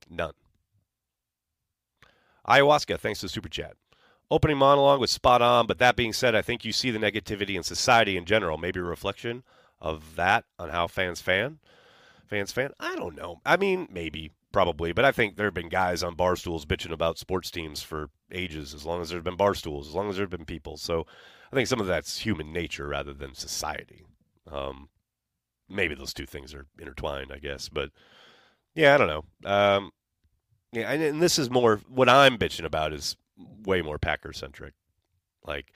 None. 0.10 0.34
Ayahuasca, 2.48 3.00
thanks 3.00 3.20
to 3.20 3.30
super 3.30 3.50
chat. 3.50 3.76
Opening 4.32 4.58
monologue 4.58 5.00
was 5.00 5.12
spot 5.12 5.42
on, 5.42 5.66
but 5.66 5.80
that 5.80 5.96
being 5.96 6.14
said, 6.14 6.36
I 6.36 6.42
think 6.42 6.64
you 6.64 6.72
see 6.72 6.92
the 6.92 7.00
negativity 7.00 7.56
in 7.56 7.64
society 7.64 8.16
in 8.16 8.26
general. 8.26 8.58
Maybe 8.58 8.80
a 8.80 8.84
reflection 8.84 9.44
of 9.82 10.16
that 10.16 10.46
on 10.58 10.70
how 10.70 10.88
fans 10.88 11.22
fan. 11.22 11.60
Fans 12.28 12.52
fan? 12.52 12.72
I 12.80 12.96
don't 12.96 13.16
know. 13.16 13.42
I 13.46 13.58
mean, 13.58 13.88
maybe 13.92 14.32
probably. 14.52 14.92
But 14.92 15.06
I 15.06 15.12
think 15.12 15.36
there 15.36 15.48
have 15.48 15.54
been 15.54 15.70
guys 15.70 16.04
on 16.04 16.16
bar 16.16 16.36
stools 16.36 16.66
bitching 16.66 16.92
about 16.92 17.18
sports 17.18 17.52
teams 17.52 17.82
for 17.82 18.10
ages, 18.32 18.74
as 18.74 18.86
long 18.86 19.02
as 19.02 19.10
there's 19.10 19.24
been 19.24 19.36
bar 19.36 19.56
stools, 19.56 19.88
as 19.88 19.96
long 19.96 20.10
as 20.10 20.16
there 20.16 20.24
have 20.24 20.32
been 20.32 20.46
people. 20.46 20.78
So 20.78 21.06
I 21.52 21.56
think 21.56 21.68
some 21.68 21.82
of 21.82 21.88
that's 21.88 22.20
human 22.20 22.54
nature 22.54 22.88
rather 22.88 23.14
than 23.14 23.34
society. 23.34 24.04
Um, 24.52 24.90
maybe 25.68 25.96
those 25.96 26.14
two 26.14 26.26
things 26.26 26.54
are 26.54 26.66
intertwined, 26.80 27.32
I 27.34 27.40
guess. 27.40 27.70
But 27.70 27.92
yeah, 28.76 28.96
I 28.96 28.98
don't 28.98 29.08
know. 29.08 29.50
Um, 29.50 29.92
yeah, 30.72 30.92
and, 30.92 31.02
and 31.02 31.22
this 31.22 31.40
is 31.40 31.50
more 31.50 31.82
what 31.88 32.10
I'm 32.10 32.38
bitching 32.38 32.66
about 32.66 32.94
is 32.94 33.16
way 33.64 33.82
more 33.82 33.98
Packer 33.98 34.34
centric. 34.34 34.74
Like, 35.44 35.72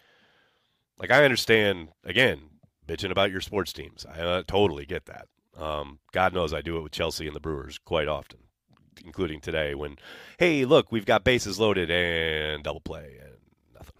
like 0.98 1.12
I 1.12 1.24
understand 1.24 1.89
again 2.03 2.42
bitching 2.88 3.12
about 3.12 3.32
your 3.32 3.42
sports 3.42 3.74
teams. 3.74 4.06
I 4.06 4.20
uh, 4.20 4.44
totally 4.48 4.86
get 4.86 5.06
that. 5.06 5.27
Um, 5.58 6.00
God 6.12 6.34
knows 6.34 6.53
I 6.53 6.62
do 6.62 6.77
it 6.77 6.82
with 6.82 6.92
Chelsea 6.92 7.27
and 7.27 7.36
the 7.36 7.39
Brewers 7.39 7.77
quite 7.77 8.08
often, 8.08 8.39
including 9.04 9.40
today 9.40 9.76
when, 9.76 9.98
hey, 10.38 10.66
look, 10.66 10.92
we've 10.92 11.06
got 11.06 11.24
bases 11.24 11.60
loaded 11.60 11.90
and 11.90 12.64
double 12.64 12.82
play 12.82 13.18
and 13.22 13.34
nothing. 13.74 13.94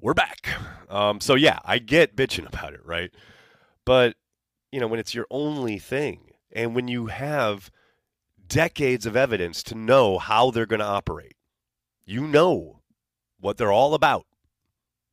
We're 0.00 0.14
back. 0.14 0.48
Um, 0.88 1.20
so 1.20 1.34
yeah, 1.34 1.58
I 1.64 1.78
get 1.78 2.16
bitching 2.16 2.46
about 2.46 2.74
it, 2.74 2.84
right? 2.84 3.10
But 3.84 4.16
you 4.72 4.80
know 4.80 4.88
when 4.88 5.00
it's 5.00 5.14
your 5.14 5.26
only 5.30 5.78
thing, 5.78 6.32
and 6.52 6.74
when 6.74 6.88
you 6.88 7.06
have 7.06 7.70
decades 8.46 9.06
of 9.06 9.16
evidence 9.16 9.62
to 9.64 9.74
know 9.74 10.18
how 10.18 10.50
they're 10.50 10.66
going 10.66 10.80
to 10.80 10.86
operate, 10.86 11.36
you 12.04 12.26
know 12.26 12.80
what 13.40 13.56
they're 13.56 13.72
all 13.72 13.94
about, 13.94 14.26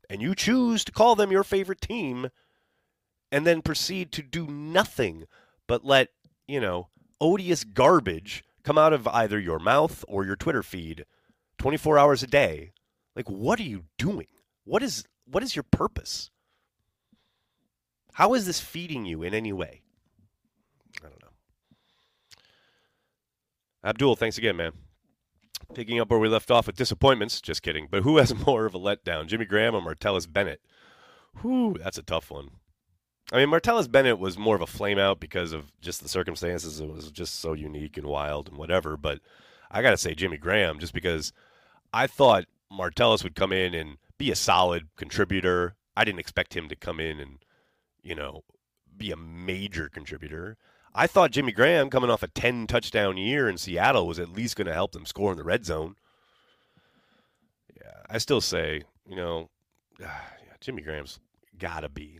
and 0.09 0.21
you 0.21 0.35
choose 0.35 0.83
to 0.85 0.91
call 0.91 1.15
them 1.15 1.31
your 1.31 1.43
favorite 1.43 1.81
team 1.81 2.29
and 3.31 3.47
then 3.47 3.61
proceed 3.63 4.11
to 4.11 4.21
do 4.21 4.45
nothing 4.47 5.25
but 5.67 5.83
let, 5.83 6.09
you 6.47 6.59
know, 6.59 6.89
odious 7.19 7.63
garbage 7.63 8.43
come 8.63 8.77
out 8.77 8.93
of 8.93 9.07
either 9.07 9.39
your 9.39 9.59
mouth 9.59 10.03
or 10.07 10.25
your 10.25 10.35
Twitter 10.35 10.63
feed 10.63 11.05
24 11.57 11.97
hours 11.97 12.23
a 12.23 12.27
day. 12.27 12.71
Like 13.15 13.29
what 13.29 13.59
are 13.59 13.63
you 13.63 13.85
doing? 13.97 14.27
What 14.63 14.83
is 14.83 15.05
what 15.25 15.43
is 15.43 15.55
your 15.55 15.63
purpose? 15.63 16.29
How 18.13 18.33
is 18.33 18.45
this 18.45 18.59
feeding 18.59 19.05
you 19.05 19.23
in 19.23 19.33
any 19.33 19.53
way? 19.53 19.81
I 21.01 21.09
don't 21.09 21.21
know. 21.21 21.29
Abdul, 23.83 24.15
thanks 24.15 24.37
again, 24.37 24.55
man. 24.55 24.73
Picking 25.73 25.99
up 25.99 26.09
where 26.09 26.19
we 26.19 26.27
left 26.27 26.51
off 26.51 26.67
with 26.67 26.75
disappointments. 26.75 27.41
Just 27.41 27.63
kidding. 27.63 27.87
But 27.89 28.03
who 28.03 28.17
has 28.17 28.35
more 28.45 28.65
of 28.65 28.75
a 28.75 28.79
letdown, 28.79 29.27
Jimmy 29.27 29.45
Graham 29.45 29.75
or 29.75 29.81
Martellus 29.81 30.31
Bennett? 30.31 30.61
Whew, 31.41 31.77
that's 31.81 31.97
a 31.97 32.03
tough 32.03 32.29
one. 32.29 32.49
I 33.33 33.37
mean, 33.37 33.49
Martellus 33.49 33.91
Bennett 33.91 34.19
was 34.19 34.37
more 34.37 34.55
of 34.55 34.61
a 34.61 34.67
flameout 34.67 35.19
because 35.19 35.53
of 35.53 35.71
just 35.81 36.03
the 36.03 36.07
circumstances. 36.07 36.79
It 36.79 36.87
was 36.87 37.09
just 37.09 37.39
so 37.39 37.53
unique 37.53 37.97
and 37.97 38.05
wild 38.05 38.47
and 38.47 38.57
whatever. 38.59 38.95
But 38.95 39.21
I 39.71 39.81
got 39.81 39.89
to 39.89 39.97
say, 39.97 40.13
Jimmy 40.13 40.37
Graham, 40.37 40.77
just 40.77 40.93
because 40.93 41.33
I 41.91 42.05
thought 42.05 42.45
Martellus 42.71 43.23
would 43.23 43.33
come 43.33 43.51
in 43.51 43.73
and 43.73 43.97
be 44.19 44.29
a 44.29 44.35
solid 44.35 44.87
contributor. 44.97 45.73
I 45.97 46.05
didn't 46.05 46.19
expect 46.19 46.55
him 46.55 46.69
to 46.69 46.75
come 46.75 46.99
in 46.99 47.19
and, 47.19 47.39
you 48.03 48.13
know, 48.13 48.43
be 48.95 49.09
a 49.11 49.17
major 49.17 49.89
contributor. 49.89 50.55
I 50.93 51.07
thought 51.07 51.31
Jimmy 51.31 51.53
Graham, 51.53 51.89
coming 51.89 52.11
off 52.11 52.21
a 52.21 52.27
10 52.27 52.67
touchdown 52.67 53.17
year 53.17 53.49
in 53.49 53.57
Seattle, 53.57 54.05
was 54.05 54.19
at 54.19 54.29
least 54.29 54.55
going 54.55 54.67
to 54.67 54.73
help 54.73 54.91
them 54.91 55.07
score 55.07 55.31
in 55.31 55.39
the 55.39 55.43
red 55.43 55.65
zone. 55.65 55.95
Yeah, 57.75 58.03
I 58.07 58.19
still 58.19 58.41
say, 58.41 58.83
you 59.09 59.15
know, 59.15 59.49
Jimmy 60.61 60.83
Graham's 60.83 61.19
got 61.57 61.79
to 61.79 61.89
be 61.89 62.19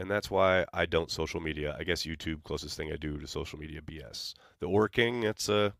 And 0.00 0.10
that's 0.10 0.30
why 0.30 0.64
I 0.72 0.86
don't 0.86 1.10
social 1.10 1.40
media. 1.40 1.76
I 1.78 1.84
guess 1.84 2.06
YouTube 2.06 2.42
closest 2.42 2.74
thing 2.74 2.90
I 2.90 2.96
do 2.96 3.18
to 3.18 3.26
social 3.26 3.58
media 3.58 3.82
BS. 3.82 4.32
The 4.58 4.68
working, 4.68 5.24
it's 5.24 5.50
a 5.50 5.74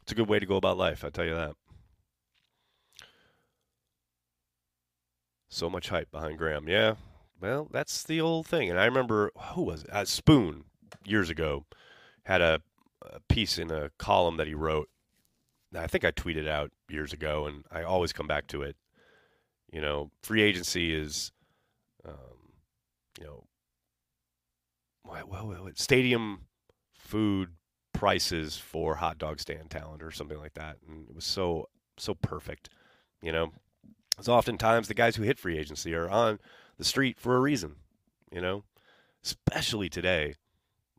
it's 0.00 0.12
a 0.12 0.14
good 0.14 0.30
way 0.30 0.38
to 0.38 0.46
go 0.46 0.56
about 0.56 0.78
life. 0.78 1.04
I 1.04 1.10
tell 1.10 1.26
you 1.26 1.34
that. 1.34 1.54
So 5.50 5.68
much 5.68 5.90
hype 5.90 6.10
behind 6.10 6.38
Graham. 6.38 6.66
Yeah, 6.66 6.94
well, 7.38 7.68
that's 7.70 8.02
the 8.02 8.18
old 8.22 8.46
thing. 8.46 8.70
And 8.70 8.80
I 8.80 8.86
remember 8.86 9.30
who 9.52 9.64
was 9.64 9.84
it? 9.84 9.90
Uh, 9.92 10.06
Spoon 10.06 10.64
years 11.04 11.28
ago 11.28 11.66
had 12.24 12.40
a, 12.40 12.62
a 13.02 13.20
piece 13.28 13.58
in 13.58 13.70
a 13.70 13.90
column 13.98 14.38
that 14.38 14.46
he 14.46 14.54
wrote. 14.54 14.88
I 15.76 15.86
think 15.86 16.06
I 16.06 16.12
tweeted 16.12 16.48
out 16.48 16.70
years 16.88 17.12
ago, 17.12 17.44
and 17.44 17.64
I 17.70 17.82
always 17.82 18.14
come 18.14 18.26
back 18.26 18.46
to 18.48 18.62
it. 18.62 18.76
You 19.70 19.82
know, 19.82 20.10
free 20.22 20.40
agency 20.40 20.94
is. 20.94 21.30
Um, 22.06 22.41
you 23.22 23.28
know, 23.28 23.44
well, 25.04 25.46
well, 25.46 25.68
stadium 25.74 26.46
food 26.94 27.50
prices 27.92 28.56
for 28.56 28.96
hot 28.96 29.18
dog 29.18 29.38
stand 29.40 29.70
talent 29.70 30.02
or 30.02 30.10
something 30.10 30.38
like 30.38 30.54
that, 30.54 30.78
and 30.88 31.08
it 31.08 31.14
was 31.14 31.24
so 31.24 31.68
so 31.96 32.14
perfect, 32.14 32.68
you 33.22 33.32
know. 33.32 33.52
It's 34.18 34.28
oftentimes 34.28 34.88
the 34.88 34.94
guys 34.94 35.16
who 35.16 35.22
hit 35.22 35.38
free 35.38 35.56
agency 35.56 35.94
are 35.94 36.08
on 36.08 36.38
the 36.78 36.84
street 36.84 37.18
for 37.18 37.36
a 37.36 37.40
reason, 37.40 37.76
you 38.30 38.40
know, 38.40 38.64
especially 39.24 39.88
today 39.88 40.34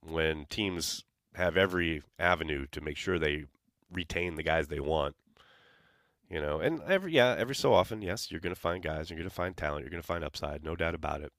when 0.02 0.46
teams 0.46 1.04
have 1.36 1.58
every 1.58 2.02
avenue 2.18 2.66
to 2.72 2.82
make 2.82 2.98
sure 2.98 3.20
they 3.20 3.46
retain 3.92 4.36
the 4.36 4.44
guys 4.44 4.68
they 4.68 4.80
want. 4.80 5.16
You 6.30 6.42
know, 6.42 6.60
and 6.60 6.82
every 6.88 7.12
yeah, 7.14 7.36
every 7.38 7.56
so 7.56 7.74
often, 7.74 8.02
yes, 8.02 8.32
you're 8.32 8.40
going 8.40 8.56
to 8.56 8.60
find 8.60 8.82
guys, 8.82 9.10
you're 9.10 9.20
going 9.20 9.30
to 9.30 9.36
find 9.36 9.56
talent, 9.56 9.84
you're 9.84 9.92
going 9.92 10.02
to 10.02 10.08
find 10.08 10.24
upside, 10.24 10.64
no 10.64 10.76
doubt 10.76 10.96
about 10.96 11.22
it 11.22 11.32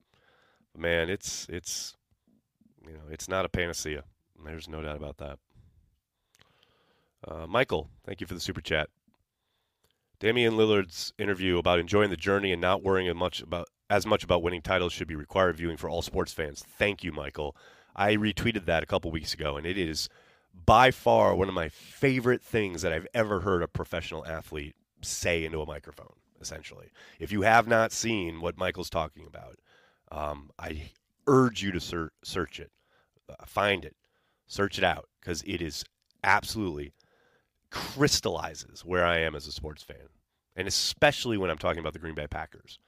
man, 0.77 1.09
it's 1.09 1.47
it's 1.49 1.95
you 2.85 2.93
know 2.93 3.03
it's 3.09 3.27
not 3.27 3.45
a 3.45 3.49
panacea. 3.49 4.03
There's 4.43 4.69
no 4.69 4.81
doubt 4.81 4.97
about 4.97 5.17
that. 5.17 5.39
Uh, 7.27 7.47
Michael, 7.47 7.89
thank 8.05 8.21
you 8.21 8.27
for 8.27 8.33
the 8.35 8.39
super 8.39 8.61
chat. 8.61 8.89
Damian 10.19 10.53
Lillard's 10.53 11.13
interview 11.17 11.57
about 11.57 11.79
enjoying 11.79 12.09
the 12.09 12.17
journey 12.17 12.51
and 12.51 12.61
not 12.61 12.83
worrying 12.83 13.09
as 13.09 13.15
much 13.15 13.41
about 13.41 13.67
as 13.89 14.05
much 14.05 14.23
about 14.23 14.41
winning 14.41 14.61
titles 14.61 14.93
should 14.93 15.07
be 15.07 15.15
required 15.15 15.57
viewing 15.57 15.77
for 15.77 15.89
all 15.89 16.01
sports 16.01 16.33
fans. 16.33 16.63
Thank 16.67 17.03
you, 17.03 17.11
Michael. 17.11 17.55
I 17.95 18.15
retweeted 18.15 18.65
that 18.65 18.83
a 18.83 18.87
couple 18.87 19.11
weeks 19.11 19.33
ago, 19.33 19.57
and 19.57 19.65
it 19.65 19.77
is 19.77 20.09
by 20.65 20.91
far 20.91 21.35
one 21.35 21.47
of 21.47 21.53
my 21.53 21.69
favorite 21.69 22.41
things 22.41 22.81
that 22.81 22.93
I've 22.93 23.07
ever 23.13 23.41
heard 23.41 23.61
a 23.63 23.67
professional 23.67 24.25
athlete 24.25 24.75
say 25.01 25.45
into 25.45 25.61
a 25.61 25.65
microphone. 25.65 26.13
Essentially, 26.41 26.89
if 27.19 27.31
you 27.31 27.41
have 27.41 27.67
not 27.67 27.91
seen 27.91 28.41
what 28.41 28.57
Michael's 28.57 28.89
talking 28.89 29.25
about, 29.25 29.57
um, 30.15 30.49
I 30.57 30.91
urge 31.27 31.61
you 31.61 31.71
to 31.71 31.79
ser- 31.79 32.13
search 32.23 32.59
it, 32.59 32.71
uh, 33.29 33.45
find 33.45 33.83
it, 33.83 33.95
search 34.47 34.77
it 34.77 34.83
out 34.83 35.09
because 35.19 35.43
it 35.45 35.61
is 35.61 35.83
absolutely 36.23 36.93
crystallizes 37.69 38.85
where 38.85 39.05
I 39.05 39.19
am 39.19 39.35
as 39.35 39.45
a 39.45 39.51
sports 39.51 39.83
fan, 39.83 40.07
and 40.55 40.67
especially 40.67 41.37
when 41.37 41.49
I'm 41.49 41.57
talking 41.57 41.79
about 41.79 41.93
the 41.93 41.99
Green 41.99 42.15
Bay 42.15 42.27
Packers. 42.27 42.79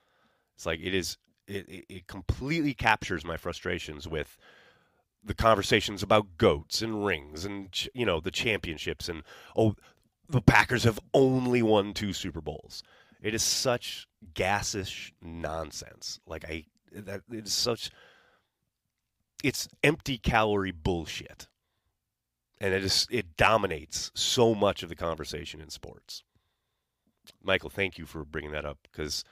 It's 0.55 0.65
like 0.65 0.79
it 0.81 0.93
is 0.95 1.17
it, 1.47 1.85
it 1.89 2.07
completely 2.07 2.73
captures 2.73 3.25
my 3.25 3.37
frustrations 3.37 4.07
with 4.07 4.37
the 5.23 5.33
conversations 5.33 6.01
about 6.01 6.37
goats 6.37 6.81
and 6.81 7.05
rings 7.05 7.43
and 7.43 7.87
you 7.93 8.05
know 8.05 8.21
the 8.21 8.31
championships 8.31 9.09
and 9.09 9.23
oh 9.55 9.75
the 10.29 10.41
Packers 10.41 10.83
have 10.83 10.99
only 11.13 11.61
won 11.61 11.93
two 11.93 12.13
Super 12.13 12.41
Bowls. 12.41 12.83
It 13.21 13.33
is 13.33 13.43
such 13.43 14.07
gassish 14.33 15.11
nonsense. 15.21 16.19
Like 16.25 16.45
I 16.45 16.65
that 16.91 17.21
it's 17.31 17.53
such 17.53 17.91
it's 19.43 19.67
empty 19.83 20.17
calorie 20.17 20.71
bullshit. 20.71 21.47
And 22.59 22.73
it 22.73 22.83
is 22.83 23.07
it 23.11 23.37
dominates 23.37 24.11
so 24.15 24.55
much 24.55 24.81
of 24.83 24.89
the 24.89 24.95
conversation 24.95 25.61
in 25.61 25.69
sports. 25.69 26.23
Michael, 27.43 27.69
thank 27.69 27.97
you 27.97 28.05
for 28.05 28.23
bringing 28.23 28.51
that 28.51 28.65
up 28.65 28.79
because 28.83 29.23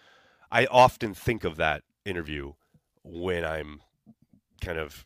I 0.51 0.65
often 0.67 1.13
think 1.13 1.43
of 1.43 1.55
that 1.57 1.83
interview 2.03 2.53
when 3.03 3.43
I'm 3.43 3.81
kind 4.61 4.77
of, 4.77 5.05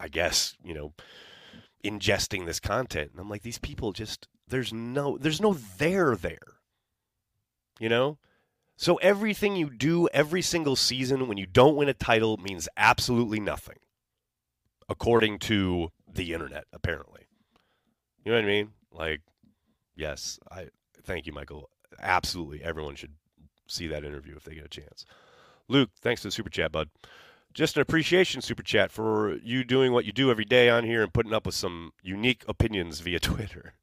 I 0.00 0.08
guess, 0.08 0.56
you 0.62 0.74
know, 0.74 0.92
ingesting 1.84 2.46
this 2.46 2.60
content. 2.60 3.12
And 3.12 3.20
I'm 3.20 3.28
like, 3.30 3.42
these 3.42 3.58
people 3.58 3.92
just 3.92 4.28
there's 4.48 4.72
no 4.72 5.16
there's 5.18 5.40
no 5.40 5.54
there 5.54 6.16
there. 6.16 6.58
You 7.80 7.88
know? 7.88 8.18
So 8.76 8.96
everything 8.96 9.56
you 9.56 9.70
do 9.70 10.08
every 10.08 10.42
single 10.42 10.76
season 10.76 11.28
when 11.28 11.38
you 11.38 11.46
don't 11.46 11.76
win 11.76 11.88
a 11.88 11.94
title 11.94 12.36
means 12.38 12.68
absolutely 12.76 13.40
nothing. 13.40 13.78
According 14.88 15.38
to 15.40 15.90
the 16.12 16.32
internet, 16.32 16.64
apparently. 16.72 17.22
You 18.24 18.32
know 18.32 18.38
what 18.38 18.44
I 18.44 18.48
mean? 18.48 18.70
Like, 18.92 19.20
yes, 19.96 20.38
I 20.50 20.68
thank 21.02 21.26
you, 21.26 21.32
Michael. 21.32 21.70
Absolutely, 22.00 22.62
everyone 22.62 22.96
should 22.96 23.12
see 23.68 23.86
that 23.88 24.04
interview 24.04 24.36
if 24.36 24.44
they 24.44 24.54
get 24.54 24.64
a 24.64 24.68
chance. 24.68 25.04
Luke, 25.68 25.90
thanks 26.00 26.22
to 26.22 26.28
the 26.28 26.32
super 26.32 26.50
chat, 26.50 26.72
bud. 26.72 26.90
Just 27.52 27.76
an 27.76 27.82
appreciation 27.82 28.42
super 28.42 28.62
chat 28.62 28.90
for 28.90 29.36
you 29.36 29.62
doing 29.62 29.92
what 29.92 30.04
you 30.04 30.12
do 30.12 30.30
every 30.30 30.44
day 30.44 30.68
on 30.68 30.84
here 30.84 31.02
and 31.02 31.12
putting 31.12 31.32
up 31.32 31.46
with 31.46 31.54
some 31.54 31.92
unique 32.02 32.44
opinions 32.48 33.00
via 33.00 33.20
Twitter. 33.20 33.74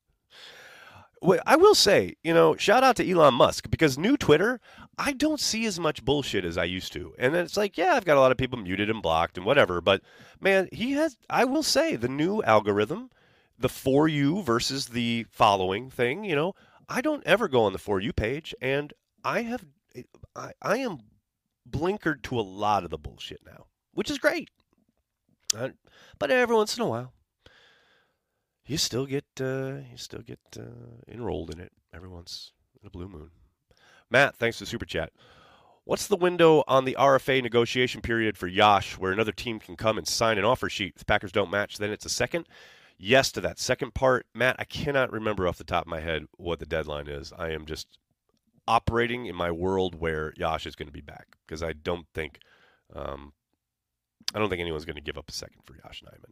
I 1.24 1.56
will 1.56 1.75
say, 1.75 2.16
you 2.24 2.34
know, 2.34 2.56
shout 2.56 2.84
out 2.84 2.96
to 2.96 3.10
Elon 3.10 3.36
Musk 3.36 3.70
because 3.70 3.98
new 3.98 4.18
Twitter, 4.18 4.60
I 4.98 5.13
don't 5.13 5.40
see 5.40 5.66
as 5.66 5.80
much 5.80 6.04
bullshit 6.04 6.44
as 6.44 6.58
I 6.58 6.63
used 6.63 6.94
to. 6.94 7.13
And 7.20 7.36
it's 7.36 7.58
like, 7.58 7.78
yeah, 7.78 7.94
I've 7.94 8.06
got 8.06 8.18
a 8.18 8.20
lot 8.20 8.32
of 8.32 8.38
people 8.38 8.58
muted 8.58 8.90
and 8.90 9.01
blocked 9.04 9.38
and 9.38 9.46
whatever, 9.46 9.82
but 9.82 10.01
man, 10.40 10.68
he 10.72 10.94
has 10.94 11.18
I 11.30 11.46
will 11.46 11.63
say 11.63 11.96
the 11.96 12.08
new 12.08 12.42
algorithm, 12.44 13.12
the 13.58 13.70
for 13.70 14.08
you 14.08 14.42
versus 14.42 14.88
the 14.88 15.28
following 15.30 15.90
thing, 15.92 16.24
you 16.24 16.36
know, 16.36 16.54
I 16.90 17.01
don't 17.01 17.25
ever 17.25 17.48
go 17.48 17.63
on 17.63 17.74
the 17.74 17.80
for 17.80 18.00
you 18.00 18.13
page 18.13 18.56
and 18.62 18.92
I 19.24 19.44
have 19.44 19.66
I, 20.36 20.54
I 20.62 20.78
am 20.78 21.00
blinkered 21.70 22.24
to 22.24 22.40
a 22.40 22.42
lot 22.42 22.84
of 22.84 22.90
the 22.90 22.98
bullshit 22.98 23.42
now, 23.46 23.66
which 23.94 24.10
is 24.10 24.18
great. 24.18 24.50
Uh, 25.56 25.70
but 26.18 26.32
every 26.32 26.56
once 26.56 26.78
in 26.78 26.84
a 26.84 26.88
while, 26.88 27.13
you 28.72 28.78
still 28.78 29.06
get 29.06 29.25
uh, 29.42 29.82
you 29.92 29.98
still 29.98 30.22
get 30.22 30.40
uh, 30.58 31.12
enrolled 31.12 31.51
in 31.51 31.60
it 31.60 31.74
every 31.94 32.08
once 32.08 32.54
in 32.82 32.88
a 32.88 32.90
blue 32.90 33.10
moon. 33.10 33.30
Matt, 34.10 34.38
thanks 34.38 34.60
for 34.60 34.66
super 34.66 34.86
chat. 34.86 35.12
What's 35.84 36.08
the 36.08 36.16
window 36.16 36.63
on 36.70 36.86
the 36.86 36.96
RFA 36.98 37.44
negotiation 37.44 38.01
period 38.01 38.38
for 38.38 38.48
Yosh 38.48 38.98
where 38.98 39.12
another 39.12 39.34
team 39.34 39.60
can 39.60 39.75
come 39.75 39.98
and 39.98 40.08
sign 40.08 40.38
an 40.38 40.46
offer 40.46 40.70
sheet? 40.70 40.94
If 40.96 41.00
the 41.00 41.06
Packers 41.06 41.34
don't 41.34 41.51
match, 41.51 41.80
then 41.80 41.92
it's 41.92 42.06
a 42.06 42.10
second. 42.10 42.48
Yes 42.98 43.30
to 43.34 43.42
that 43.42 43.60
second 43.60 43.94
part. 43.94 44.25
Matt, 44.34 44.56
I 44.58 44.63
cannot 44.63 45.12
remember 45.12 45.50
off 45.50 45.58
the 45.58 45.66
top 45.66 45.86
of 45.86 45.90
my 45.90 46.00
head 46.00 46.28
what 46.38 46.60
the 46.60 46.66
deadline 46.66 47.10
is. 47.10 47.34
I 47.38 47.50
am 47.50 47.66
just 47.66 47.98
operating 48.70 49.25
in 49.25 49.36
my 49.36 49.51
world 49.51 49.96
where 49.96 50.34
Yosh 50.38 50.66
is 50.66 50.78
going 50.78 50.88
to 50.88 50.94
be 50.94 51.01
back 51.01 51.36
because 51.46 51.62
I 51.62 51.74
don't 51.74 52.06
think 52.13 52.40
um, 52.96 53.34
I 54.34 54.40
don't 54.40 54.50
think 54.50 54.62
anyone's 54.62 54.86
going 54.86 54.96
to 54.96 55.01
give 55.01 55.18
up 55.18 55.28
a 55.28 55.34
second 55.34 55.62
for 55.66 55.74
Yosh 55.74 56.04
Nijman. 56.04 56.32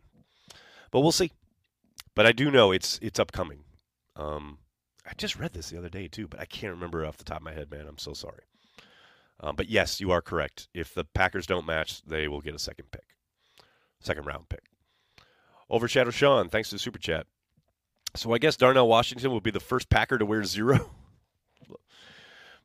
But 0.91 1.01
we'll 1.01 1.12
see. 1.12 1.31
But 2.19 2.25
I 2.25 2.33
do 2.33 2.51
know 2.51 2.73
it's 2.73 2.99
it's 3.01 3.17
upcoming. 3.17 3.59
Um, 4.17 4.58
I 5.08 5.13
just 5.15 5.38
read 5.38 5.53
this 5.53 5.69
the 5.69 5.77
other 5.77 5.88
day 5.88 6.10
too, 6.10 6.27
but 6.27 6.41
I 6.41 6.43
can't 6.43 6.73
remember 6.73 7.05
off 7.05 7.15
the 7.15 7.23
top 7.23 7.38
of 7.38 7.43
my 7.43 7.53
head, 7.53 7.71
man. 7.71 7.88
I'm 7.88 7.97
so 7.97 8.12
sorry. 8.12 8.41
Um, 9.39 9.55
but 9.55 9.69
yes, 9.69 10.01
you 10.01 10.12
are 10.12 10.21
correct. 10.21 10.67
If 10.73 10.93
the 10.93 11.05
Packers 11.05 11.47
don't 11.47 11.65
match, 11.65 12.01
they 12.03 12.27
will 12.27 12.41
get 12.41 12.53
a 12.53 12.60
second 12.60 12.91
pick, 12.91 13.05
second 14.01 14.25
round 14.25 14.49
pick. 14.49 14.65
Overshadow 15.69 16.10
Sean, 16.10 16.49
thanks 16.49 16.67
to 16.67 16.75
the 16.75 16.79
super 16.79 16.99
chat. 16.99 17.25
So 18.17 18.34
I 18.34 18.38
guess 18.38 18.58
Darnell 18.58 18.89
Washington 18.89 19.32
will 19.32 19.39
be 19.39 19.51
the 19.51 19.62
first 19.62 19.89
Packer 19.89 20.17
to 20.17 20.25
wear 20.25 20.43
zero. 20.43 20.91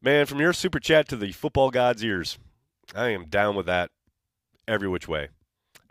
Man, 0.02 0.26
from 0.26 0.40
your 0.40 0.52
super 0.52 0.80
chat 0.80 1.06
to 1.10 1.16
the 1.16 1.30
football 1.30 1.70
god's 1.70 2.02
ears, 2.02 2.38
I 2.92 3.10
am 3.10 3.26
down 3.26 3.54
with 3.54 3.66
that 3.66 3.92
every 4.66 4.88
which 4.88 5.06
way. 5.06 5.28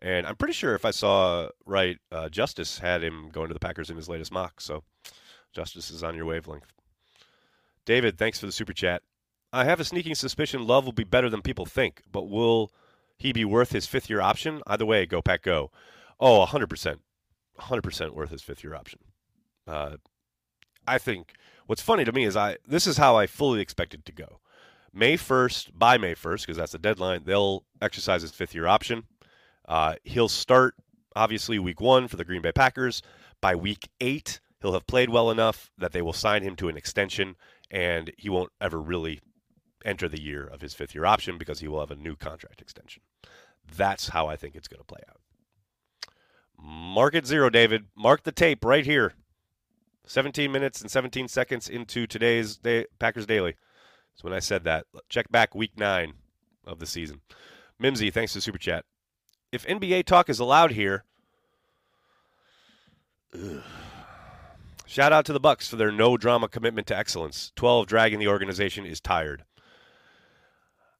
And 0.03 0.27
I'm 0.27 0.35
pretty 0.35 0.53
sure 0.53 0.75
if 0.75 0.83
I 0.83 0.91
saw 0.91 1.47
right, 1.65 1.97
uh, 2.11 2.27
Justice 2.27 2.79
had 2.79 3.01
him 3.01 3.29
going 3.31 3.47
to 3.47 3.53
the 3.53 3.59
Packers 3.59 3.89
in 3.89 3.95
his 3.95 4.09
latest 4.09 4.33
mock. 4.33 4.59
So 4.59 4.83
Justice 5.53 5.89
is 5.89 6.03
on 6.03 6.13
your 6.13 6.25
wavelength. 6.25 6.73
David, 7.85 8.17
thanks 8.17 8.37
for 8.37 8.45
the 8.45 8.51
super 8.51 8.73
chat. 8.73 9.01
I 9.53 9.63
have 9.63 9.79
a 9.79 9.85
sneaking 9.85 10.15
suspicion 10.15 10.67
Love 10.67 10.83
will 10.83 10.91
be 10.91 11.05
better 11.05 11.29
than 11.29 11.41
people 11.41 11.65
think, 11.65 12.01
but 12.11 12.29
will 12.29 12.71
he 13.17 13.31
be 13.31 13.45
worth 13.45 13.71
his 13.71 13.85
fifth 13.85 14.09
year 14.09 14.19
option? 14.19 14.61
Either 14.67 14.85
way, 14.85 15.05
go 15.05 15.21
Pack 15.21 15.43
Go. 15.43 15.71
Oh, 16.19 16.45
100%. 16.45 16.97
100% 17.59 18.13
worth 18.13 18.31
his 18.31 18.41
fifth 18.41 18.63
year 18.63 18.75
option. 18.75 18.99
Uh, 19.65 19.97
I 20.85 20.97
think 20.97 21.33
what's 21.65 21.81
funny 21.81 22.03
to 22.03 22.11
me 22.11 22.25
is 22.25 22.35
I 22.35 22.57
this 22.67 22.87
is 22.87 22.97
how 22.97 23.15
I 23.15 23.25
fully 23.25 23.61
expected 23.61 24.05
to 24.05 24.11
go. 24.11 24.39
May 24.93 25.17
1st, 25.17 25.71
by 25.73 25.97
May 25.97 26.13
1st, 26.13 26.41
because 26.41 26.57
that's 26.57 26.73
the 26.73 26.77
deadline, 26.77 27.23
they'll 27.25 27.63
exercise 27.81 28.21
his 28.21 28.31
fifth 28.31 28.53
year 28.53 28.67
option. 28.67 29.05
Uh, 29.67 29.95
he'll 30.03 30.29
start, 30.29 30.75
obviously, 31.15 31.59
week 31.59 31.81
one 31.81 32.07
for 32.07 32.17
the 32.17 32.25
Green 32.25 32.41
Bay 32.41 32.51
Packers. 32.51 33.01
By 33.41 33.55
week 33.55 33.89
eight, 34.01 34.39
he'll 34.61 34.73
have 34.73 34.87
played 34.87 35.09
well 35.09 35.31
enough 35.31 35.71
that 35.77 35.91
they 35.91 36.01
will 36.01 36.13
sign 36.13 36.43
him 36.43 36.55
to 36.57 36.69
an 36.69 36.77
extension, 36.77 37.35
and 37.69 38.11
he 38.17 38.29
won't 38.29 38.51
ever 38.61 38.81
really 38.81 39.19
enter 39.85 40.07
the 40.07 40.21
year 40.21 40.45
of 40.45 40.61
his 40.61 40.73
fifth 40.73 40.95
year 40.95 41.05
option 41.05 41.37
because 41.37 41.59
he 41.59 41.67
will 41.67 41.79
have 41.79 41.91
a 41.91 41.95
new 41.95 42.15
contract 42.15 42.61
extension. 42.61 43.01
That's 43.75 44.09
how 44.09 44.27
I 44.27 44.35
think 44.35 44.55
it's 44.55 44.67
going 44.67 44.79
to 44.79 44.85
play 44.85 45.01
out. 45.09 45.19
Mark 46.57 47.15
it 47.15 47.25
zero, 47.25 47.49
David. 47.49 47.85
Mark 47.97 48.23
the 48.23 48.31
tape 48.31 48.63
right 48.63 48.85
here. 48.85 49.13
17 50.05 50.51
minutes 50.51 50.81
and 50.81 50.91
17 50.91 51.27
seconds 51.27 51.69
into 51.69 52.05
today's 52.05 52.57
day, 52.57 52.85
Packers 52.99 53.25
Daily. 53.25 53.55
So 54.15 54.23
when 54.23 54.33
I 54.33 54.39
said 54.39 54.63
that. 54.65 54.85
Check 55.09 55.31
back 55.31 55.55
week 55.55 55.77
nine 55.77 56.13
of 56.65 56.79
the 56.79 56.85
season. 56.85 57.21
Mimsy, 57.79 58.11
thanks 58.11 58.33
to 58.33 58.41
Super 58.41 58.57
Chat 58.57 58.85
if 59.53 59.65
NBA 59.67 60.05
talk 60.05 60.29
is 60.29 60.39
allowed 60.39 60.71
here, 60.71 61.03
ugh. 63.35 63.61
shout 64.85 65.13
out 65.13 65.25
to 65.25 65.33
the 65.33 65.39
Bucks 65.39 65.67
for 65.67 65.75
their 65.75 65.91
no 65.91 66.17
drama 66.17 66.47
commitment 66.47 66.87
to 66.87 66.97
excellence. 66.97 67.51
Twelve 67.55 67.87
dragging 67.87 68.19
the 68.19 68.27
organization 68.27 68.85
is 68.85 68.99
tired. 68.99 69.43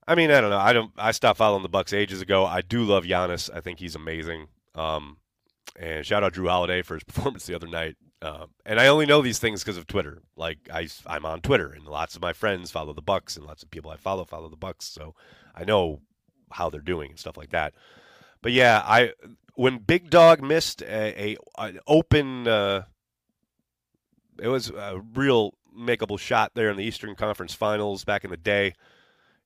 I 0.08 0.16
mean, 0.16 0.32
I 0.32 0.42
don't 0.42 0.50
know. 0.50 0.60
I 0.60 0.74
don't. 0.74 0.92
I 0.98 1.12
stopped 1.12 1.38
following 1.38 1.64
the 1.64 1.70
Bucks 1.70 1.94
ages 1.94 2.22
ago. 2.22 2.46
I 2.46 2.62
do 2.62 2.84
love 2.84 3.06
Giannis. 3.06 3.50
I 3.54 3.62
think 3.62 3.80
he's 3.80 3.96
amazing. 3.96 4.48
Um, 4.76 5.18
and 5.76 6.06
shout 6.06 6.24
out 6.24 6.34
Jrue 6.34 6.50
Holiday 6.50 6.82
for 6.82 6.96
his 6.96 7.04
performance 7.08 7.46
the 7.46 7.56
other 7.56 7.68
night. 7.68 7.96
Uh, 8.22 8.46
and 8.66 8.80
I 8.80 8.88
only 8.88 9.06
know 9.06 9.22
these 9.22 9.40
things 9.40 9.64
because 9.64 9.78
of 9.78 9.88
Twitter. 9.88 10.22
Like 10.36 10.60
I, 10.72 10.88
I'm 11.08 11.26
on 11.26 11.42
Twitter, 11.42 11.72
and 11.72 11.86
lots 11.86 12.16
of 12.16 12.22
my 12.22 12.34
friends 12.34 12.72
follow 12.72 12.94
the 12.94 13.02
Bucks, 13.02 13.36
and 13.36 13.46
lots 13.46 13.64
of 13.64 13.72
people 13.72 13.92
I 13.92 13.98
follow 13.98 14.26
follow 14.26 14.50
the 14.50 14.56
Bucks. 14.56 14.86
So 14.86 15.16
I 15.56 15.64
know 15.64 16.02
how 16.52 16.70
they're 16.70 16.82
doing 16.82 17.12
and 17.12 17.20
stuff 17.20 17.38
like 17.38 17.50
that. 17.50 17.74
But 18.44 18.52
yeah, 18.52 18.84
I 18.86 19.14
when 19.56 19.80
Big 19.80 20.10
Dog 20.12 20.44
missed 20.44 20.84
a, 20.84 21.32
a 21.32 21.38
an 21.58 21.80
open, 21.88 22.48
uh, 22.48 22.84
it 24.40 24.50
was 24.50 24.70
a 24.70 25.02
real 25.16 25.54
makeable 25.76 26.20
shot 26.20 26.52
there 26.54 26.70
in 26.70 26.78
the 26.78 26.84
Eastern 26.84 27.16
Conference 27.16 27.54
Finals 27.54 28.04
back 28.04 28.24
in 28.26 28.30
the 28.30 28.38
day, 28.38 28.74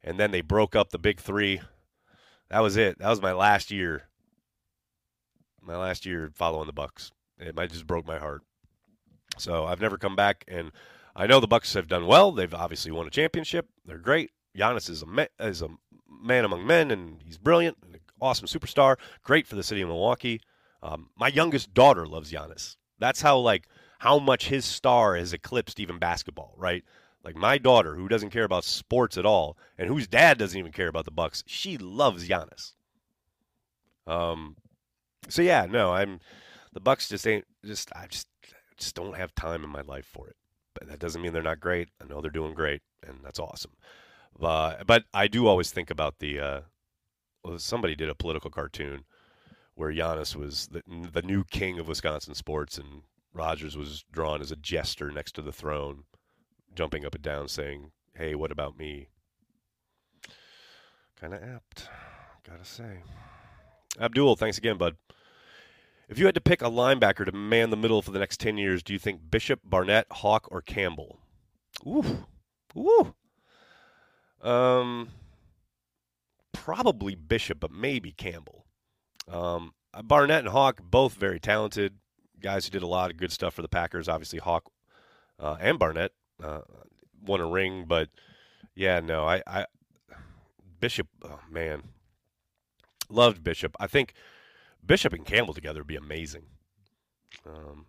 and 0.03 0.19
then 0.19 0.31
they 0.31 0.41
broke 0.41 0.75
up 0.75 0.89
the 0.89 0.97
Big 0.97 1.21
Three. 1.21 1.61
That 2.49 2.61
was 2.61 2.75
it. 2.75 2.97
That 2.97 3.09
was 3.09 3.21
my 3.21 3.33
last 3.33 3.69
year. 3.69 4.09
My 5.61 5.77
last 5.77 6.05
year 6.05 6.31
following 6.33 6.65
the 6.65 6.73
Bucks. 6.73 7.11
It 7.37 7.55
might 7.55 7.71
just 7.71 7.85
broke 7.85 8.07
my 8.07 8.17
heart. 8.17 8.41
So 9.37 9.65
I've 9.65 9.81
never 9.81 9.99
come 9.99 10.15
back, 10.15 10.43
and 10.47 10.71
I 11.15 11.27
know 11.27 11.39
the 11.39 11.47
Bucks 11.47 11.75
have 11.75 11.87
done 11.87 12.07
well. 12.07 12.31
They've 12.31 12.51
obviously 12.51 12.91
won 12.91 13.05
a 13.05 13.11
championship. 13.11 13.67
They're 13.85 13.99
great. 13.99 14.31
Giannis 14.57 14.89
is 14.89 15.03
a 15.03 15.27
is 15.39 15.61
a 15.61 15.67
man 16.09 16.45
among 16.45 16.65
men, 16.65 16.89
and 16.89 17.21
he's 17.23 17.37
brilliant 17.37 17.77
awesome 18.21 18.47
superstar, 18.47 18.97
great 19.23 19.47
for 19.47 19.55
the 19.55 19.63
city 19.63 19.81
of 19.81 19.89
Milwaukee. 19.89 20.41
Um, 20.83 21.09
my 21.17 21.27
youngest 21.27 21.73
daughter 21.73 22.05
loves 22.05 22.31
Giannis. 22.31 22.75
That's 22.99 23.21
how 23.21 23.37
like 23.37 23.67
how 23.99 24.19
much 24.19 24.47
his 24.47 24.65
star 24.65 25.15
has 25.15 25.33
eclipsed 25.33 25.79
even 25.79 25.97
basketball, 25.99 26.53
right? 26.57 26.83
Like 27.23 27.35
my 27.35 27.57
daughter, 27.57 27.95
who 27.95 28.07
doesn't 28.07 28.29
care 28.29 28.43
about 28.43 28.63
sports 28.63 29.17
at 29.17 29.25
all, 29.25 29.57
and 29.77 29.89
whose 29.89 30.07
dad 30.07 30.37
doesn't 30.37 30.57
even 30.57 30.71
care 30.71 30.87
about 30.87 31.05
the 31.05 31.11
Bucks, 31.11 31.43
she 31.47 31.77
loves 31.77 32.27
Giannis. 32.27 32.73
Um, 34.05 34.55
so 35.27 35.41
yeah, 35.41 35.65
no, 35.69 35.91
I'm 35.93 36.19
the 36.73 36.79
Bucks 36.79 37.09
just 37.09 37.27
ain't 37.27 37.45
just 37.65 37.91
I 37.95 38.07
just 38.07 38.27
just 38.77 38.95
don't 38.95 39.17
have 39.17 39.33
time 39.35 39.63
in 39.63 39.69
my 39.69 39.81
life 39.81 40.05
for 40.05 40.27
it. 40.27 40.35
But 40.73 40.87
that 40.89 40.99
doesn't 40.99 41.21
mean 41.21 41.33
they're 41.33 41.41
not 41.41 41.59
great. 41.59 41.89
I 42.01 42.07
know 42.07 42.21
they're 42.21 42.29
doing 42.29 42.53
great, 42.53 42.81
and 43.05 43.17
that's 43.23 43.39
awesome. 43.39 43.71
Uh, 44.39 44.83
but 44.85 45.05
I 45.13 45.27
do 45.27 45.47
always 45.47 45.71
think 45.71 45.89
about 45.89 46.19
the 46.19 46.39
uh, 46.39 46.61
somebody 47.57 47.95
did 47.95 48.09
a 48.09 48.15
political 48.15 48.51
cartoon 48.51 49.03
where 49.75 49.93
Giannis 49.93 50.35
was 50.35 50.67
the, 50.67 50.81
the 51.11 51.21
new 51.21 51.43
king 51.43 51.79
of 51.79 51.87
Wisconsin 51.87 52.33
sports, 52.33 52.77
and 52.77 53.03
Rodgers 53.33 53.77
was 53.77 54.03
drawn 54.11 54.41
as 54.41 54.51
a 54.51 54.55
jester 54.55 55.11
next 55.11 55.33
to 55.33 55.41
the 55.41 55.51
throne, 55.51 56.03
jumping 56.75 57.05
up 57.05 57.15
and 57.15 57.23
down, 57.23 57.47
saying, 57.47 57.91
"Hey, 58.15 58.35
what 58.35 58.51
about 58.51 58.77
me?" 58.77 59.09
Kind 61.19 61.33
of 61.33 61.43
apt, 61.43 61.89
gotta 62.47 62.65
say. 62.65 63.03
Abdul, 63.99 64.35
thanks 64.35 64.57
again, 64.57 64.77
bud. 64.77 64.97
If 66.09 66.17
you 66.17 66.25
had 66.25 66.35
to 66.35 66.41
pick 66.41 66.61
a 66.61 66.65
linebacker 66.65 67.25
to 67.25 67.31
man 67.31 67.69
the 67.69 67.75
middle 67.75 68.01
for 68.01 68.11
the 68.11 68.19
next 68.19 68.39
10 68.39 68.57
years, 68.57 68.81
do 68.81 68.93
you 68.93 68.99
think 68.99 69.29
Bishop, 69.29 69.59
Barnett, 69.63 70.07
Hawk, 70.09 70.47
or 70.51 70.61
Campbell? 70.61 71.19
Ooh, 71.85 72.25
Woo. 72.73 73.13
Um, 74.41 75.09
probably 76.63 77.15
Bishop, 77.15 77.59
but 77.59 77.71
maybe 77.71 78.11
Campbell. 78.11 78.65
Um, 79.31 79.73
Barnett 80.03 80.39
and 80.39 80.49
Hawk 80.49 80.81
both 80.83 81.13
very 81.13 81.39
talented 81.39 81.95
guys 82.39 82.65
who 82.65 82.71
did 82.71 82.83
a 82.83 82.87
lot 82.87 83.11
of 83.11 83.17
good 83.17 83.31
stuff 83.31 83.53
for 83.53 83.61
the 83.61 83.67
Packers. 83.67 84.09
Obviously, 84.09 84.39
Hawk 84.39 84.69
uh, 85.39 85.57
and 85.59 85.79
Barnett 85.79 86.11
uh, 86.43 86.61
won 87.25 87.41
a 87.41 87.47
ring, 87.47 87.85
but 87.87 88.09
yeah, 88.75 88.99
no, 88.99 89.25
I, 89.25 89.41
I 89.47 89.65
Bishop, 90.79 91.07
oh 91.23 91.39
man, 91.49 91.83
loved 93.09 93.43
Bishop. 93.43 93.75
I 93.79 93.87
think 93.87 94.13
Bishop 94.85 95.13
and 95.13 95.25
Campbell 95.25 95.53
together 95.53 95.79
would 95.81 95.87
be 95.87 95.95
amazing. 95.95 96.43
Um, 97.45 97.87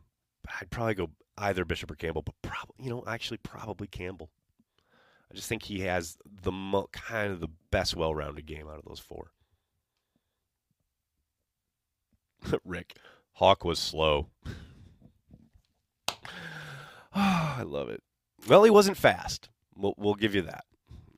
I'd 0.60 0.70
probably 0.70 0.94
go 0.94 1.10
either 1.36 1.64
Bishop 1.64 1.90
or 1.90 1.94
Campbell, 1.94 2.22
but 2.22 2.34
probably 2.42 2.84
you 2.84 2.90
know 2.90 3.04
actually 3.06 3.38
probably 3.38 3.86
Campbell. 3.86 4.30
I 5.30 5.34
just 5.34 5.48
think 5.48 5.62
he 5.62 5.80
has 5.80 6.16
the 6.42 6.52
mo- 6.52 6.88
kind 6.92 7.32
of 7.32 7.40
the 7.40 7.48
best 7.70 7.94
well-rounded 7.96 8.46
game 8.46 8.66
out 8.68 8.78
of 8.78 8.84
those 8.86 9.00
four. 9.00 9.32
Rick, 12.64 12.96
Hawk 13.32 13.64
was 13.64 13.78
slow. 13.78 14.28
oh, 16.08 16.14
I 17.14 17.62
love 17.62 17.88
it. 17.90 18.02
Well, 18.48 18.64
he 18.64 18.70
wasn't 18.70 18.96
fast. 18.96 19.48
We'll, 19.76 19.94
we'll 19.98 20.14
give 20.14 20.34
you 20.34 20.42
that. 20.42 20.64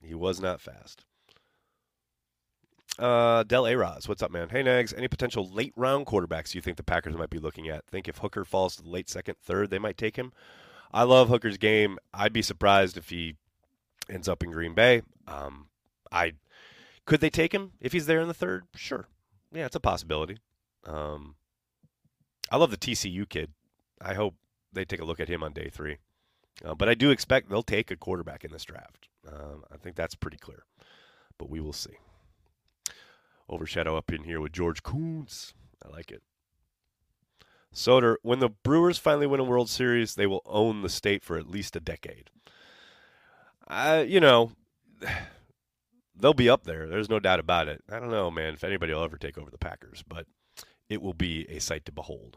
He 0.02 0.14
was 0.14 0.40
not 0.40 0.60
fast. 0.60 1.04
Uh, 2.98 3.44
Del 3.44 3.64
Araz, 3.64 4.08
what's 4.08 4.22
up, 4.22 4.30
man? 4.30 4.48
Hey, 4.50 4.62
Nags, 4.62 4.92
any 4.92 5.08
potential 5.08 5.48
late 5.48 5.72
round 5.76 6.04
quarterbacks 6.06 6.54
you 6.54 6.60
think 6.60 6.76
the 6.76 6.82
Packers 6.82 7.16
might 7.16 7.30
be 7.30 7.38
looking 7.38 7.68
at? 7.68 7.86
Think 7.86 8.08
if 8.08 8.18
Hooker 8.18 8.44
falls 8.44 8.76
to 8.76 8.82
the 8.82 8.90
late 8.90 9.08
second, 9.08 9.36
third, 9.42 9.70
they 9.70 9.78
might 9.78 9.96
take 9.96 10.16
him? 10.16 10.32
I 10.92 11.04
love 11.04 11.28
Hooker's 11.28 11.56
game. 11.56 11.98
I'd 12.12 12.32
be 12.32 12.42
surprised 12.42 12.96
if 12.96 13.08
he 13.08 13.36
ends 14.10 14.28
up 14.28 14.42
in 14.42 14.50
Green 14.50 14.74
Bay. 14.74 15.02
Um, 15.26 15.68
I 16.10 16.32
could 17.06 17.20
they 17.20 17.30
take 17.30 17.52
him 17.52 17.72
if 17.80 17.92
he's 17.92 18.06
there 18.06 18.20
in 18.20 18.28
the 18.28 18.34
third? 18.34 18.64
Sure, 18.74 19.08
yeah, 19.52 19.66
it's 19.66 19.76
a 19.76 19.80
possibility. 19.80 20.38
Um, 20.84 21.36
I 22.50 22.56
love 22.56 22.70
the 22.70 22.76
TCU 22.76 23.28
kid. 23.28 23.52
I 24.00 24.14
hope 24.14 24.34
they 24.72 24.84
take 24.84 25.00
a 25.00 25.04
look 25.04 25.20
at 25.20 25.28
him 25.28 25.42
on 25.42 25.52
day 25.52 25.68
three. 25.70 25.98
Uh, 26.64 26.74
but 26.74 26.88
I 26.88 26.94
do 26.94 27.10
expect 27.10 27.48
they'll 27.48 27.62
take 27.62 27.90
a 27.90 27.96
quarterback 27.96 28.44
in 28.44 28.52
this 28.52 28.64
draft. 28.64 29.08
Um, 29.26 29.64
I 29.72 29.76
think 29.76 29.96
that's 29.96 30.14
pretty 30.14 30.36
clear. 30.36 30.64
But 31.38 31.48
we 31.48 31.60
will 31.60 31.72
see. 31.72 31.96
Overshadow 33.48 33.96
up 33.96 34.12
in 34.12 34.24
here 34.24 34.40
with 34.40 34.52
George 34.52 34.82
Koonce. 34.82 35.54
I 35.84 35.88
like 35.88 36.10
it. 36.10 36.22
Soder, 37.74 38.16
when 38.22 38.40
the 38.40 38.48
Brewers 38.48 38.98
finally 38.98 39.26
win 39.26 39.40
a 39.40 39.44
World 39.44 39.70
Series, 39.70 40.14
they 40.14 40.26
will 40.26 40.42
own 40.44 40.82
the 40.82 40.88
state 40.88 41.22
for 41.22 41.36
at 41.36 41.48
least 41.48 41.76
a 41.76 41.80
decade. 41.80 42.30
Uh, 43.70 44.04
you 44.06 44.18
know, 44.18 44.50
they'll 46.16 46.34
be 46.34 46.50
up 46.50 46.64
there. 46.64 46.88
There's 46.88 47.08
no 47.08 47.20
doubt 47.20 47.38
about 47.38 47.68
it. 47.68 47.82
I 47.88 48.00
don't 48.00 48.10
know, 48.10 48.28
man, 48.28 48.54
if 48.54 48.64
anybody 48.64 48.92
will 48.92 49.04
ever 49.04 49.16
take 49.16 49.38
over 49.38 49.48
the 49.48 49.58
Packers, 49.58 50.02
but 50.06 50.26
it 50.88 51.00
will 51.00 51.14
be 51.14 51.46
a 51.48 51.60
sight 51.60 51.84
to 51.84 51.92
behold. 51.92 52.36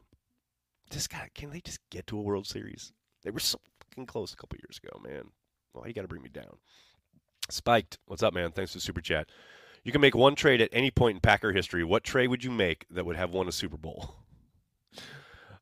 Just 0.91 1.09
got 1.09 1.33
can 1.33 1.49
they 1.49 1.59
just 1.59 1.79
get 1.89 2.05
to 2.07 2.19
a 2.19 2.21
World 2.21 2.45
Series? 2.45 2.93
They 3.23 3.31
were 3.31 3.39
so 3.39 3.57
fucking 3.79 4.05
close 4.05 4.31
a 4.31 4.35
couple 4.35 4.59
years 4.63 4.79
ago, 4.83 5.01
man. 5.03 5.23
Why 5.71 5.87
you 5.87 5.93
got 5.93 6.03
to 6.03 6.07
bring 6.07 6.21
me 6.21 6.29
down? 6.29 6.57
Spiked, 7.49 7.97
what's 8.05 8.21
up, 8.21 8.35
man? 8.35 8.51
Thanks 8.51 8.73
for 8.73 8.79
super 8.79 9.01
chat. 9.01 9.27
You 9.83 9.91
can 9.91 10.01
make 10.01 10.15
one 10.15 10.35
trade 10.35 10.61
at 10.61 10.69
any 10.71 10.91
point 10.91 11.15
in 11.15 11.21
Packer 11.21 11.51
history. 11.51 11.83
What 11.83 12.03
trade 12.03 12.27
would 12.27 12.43
you 12.43 12.51
make 12.51 12.85
that 12.91 13.05
would 13.05 13.15
have 13.15 13.31
won 13.31 13.47
a 13.47 13.51
Super 13.51 13.77
Bowl? 13.77 14.15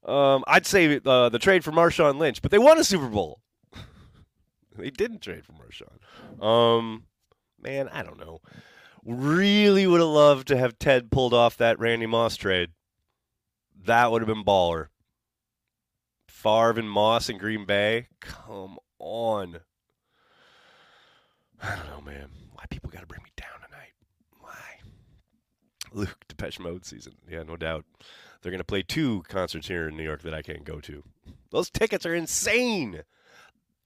Um, 0.04 0.44
I'd 0.48 0.66
say 0.66 1.00
uh, 1.06 1.30
the 1.30 1.38
trade 1.38 1.64
for 1.64 1.72
Marshawn 1.72 2.18
Lynch, 2.18 2.42
but 2.42 2.50
they 2.50 2.58
won 2.58 2.80
a 2.80 2.84
Super 2.84 3.08
Bowl. 3.08 3.40
They 4.76 4.90
didn't 4.90 5.22
trade 5.22 5.44
for 5.46 5.54
Marshawn. 5.54 6.44
Um, 6.44 7.06
man, 7.62 7.90
I 7.90 8.04
don't 8.04 8.20
know. 8.20 8.42
Really 9.04 9.88
would 9.88 10.00
have 10.00 10.10
loved 10.10 10.48
to 10.50 10.58
have 10.58 10.78
Ted 10.78 11.12
pulled 11.12 11.34
off 11.34 11.58
that 11.58 11.80
Randy 11.80 12.06
Moss 12.06 12.36
trade. 12.38 12.70
That 13.86 14.12
would 14.12 14.22
have 14.22 14.28
been 14.28 14.46
baller. 14.46 14.88
Favre 16.28 16.80
and 16.80 16.90
Moss 16.90 17.30
in 17.30 17.38
Green 17.38 17.66
Bay. 17.66 18.08
Come 18.20 18.78
on. 19.00 19.60
I 21.62 21.76
don't 21.76 21.88
know, 21.88 22.02
man. 22.02 22.30
Why 22.54 22.64
people 22.70 22.90
got 22.90 23.02
to 23.02 23.08
bring 23.08 23.24
me 23.24 23.32
down 23.36 23.60
tonight? 23.66 23.94
Why? 24.40 24.80
Luke 25.92 26.18
Depeche 26.28 26.60
Mode 26.60 26.86
season. 26.86 27.14
Yeah, 27.30 27.44
no 27.44 27.58
doubt. 27.58 27.86
They're 28.42 28.52
going 28.52 28.60
to 28.60 28.64
play 28.64 28.82
two 28.82 29.24
concerts 29.28 29.68
here 29.68 29.88
in 29.88 29.98
New 29.98 30.04
York 30.04 30.24
that 30.24 30.34
I 30.34 30.42
can't 30.42 30.64
go 30.64 30.80
to. 30.80 31.04
Those 31.52 31.70
tickets 31.70 32.06
are 32.06 32.16
insane. 32.16 33.04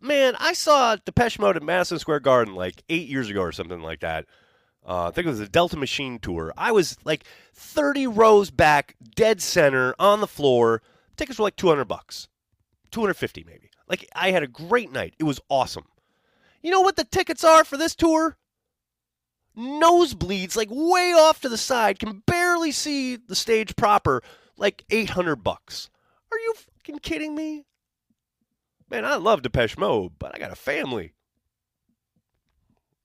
Man, 0.05 0.35
I 0.39 0.53
saw 0.53 0.95
Depeche 0.97 1.39
Mode 1.39 1.55
at 1.57 1.63
Madison 1.63 1.97
Square 1.97 2.19
Garden 2.19 2.53
like 2.53 2.83
eight 2.89 3.07
years 3.07 3.27
ago 3.27 3.41
or 3.41 3.51
something 3.51 3.81
like 3.81 4.01
that. 4.01 4.27
Uh, 4.87 5.07
I 5.07 5.11
think 5.11 5.25
it 5.25 5.31
was 5.31 5.39
a 5.39 5.49
Delta 5.49 5.77
Machine 5.77 6.19
tour. 6.19 6.53
I 6.55 6.71
was 6.73 6.95
like 7.03 7.23
30 7.55 8.05
rows 8.05 8.51
back, 8.51 8.95
dead 9.15 9.41
center, 9.41 9.95
on 9.97 10.21
the 10.21 10.27
floor. 10.27 10.83
Tickets 11.17 11.39
were 11.39 11.43
like 11.45 11.55
200 11.55 11.85
bucks, 11.85 12.27
250 12.91 13.45
maybe. 13.45 13.71
Like 13.89 14.07
I 14.15 14.29
had 14.29 14.43
a 14.43 14.47
great 14.47 14.91
night. 14.91 15.15
It 15.17 15.23
was 15.23 15.39
awesome. 15.49 15.85
You 16.61 16.69
know 16.69 16.81
what 16.81 16.97
the 16.97 17.03
tickets 17.03 17.43
are 17.43 17.63
for 17.63 17.75
this 17.75 17.95
tour? 17.95 18.37
Nosebleeds, 19.57 20.55
like 20.55 20.69
way 20.69 21.13
off 21.17 21.41
to 21.41 21.49
the 21.49 21.57
side, 21.57 21.97
can 21.97 22.21
barely 22.27 22.71
see 22.71 23.15
the 23.15 23.35
stage 23.35 23.75
proper, 23.75 24.21
like 24.55 24.85
800 24.91 25.37
bucks. 25.37 25.89
Are 26.31 26.37
you 26.37 26.53
fucking 26.75 26.99
kidding 26.99 27.33
me? 27.33 27.65
Man, 28.89 29.05
I 29.05 29.15
love 29.15 29.41
Depeche 29.41 29.77
Mode, 29.77 30.13
but 30.19 30.35
I 30.35 30.39
got 30.39 30.51
a 30.51 30.55
family. 30.55 31.13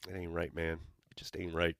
It 0.08 0.16
ain't 0.16 0.32
right, 0.32 0.54
man. 0.54 0.78
It 1.10 1.16
just 1.16 1.36
ain't 1.36 1.54
right. 1.54 1.76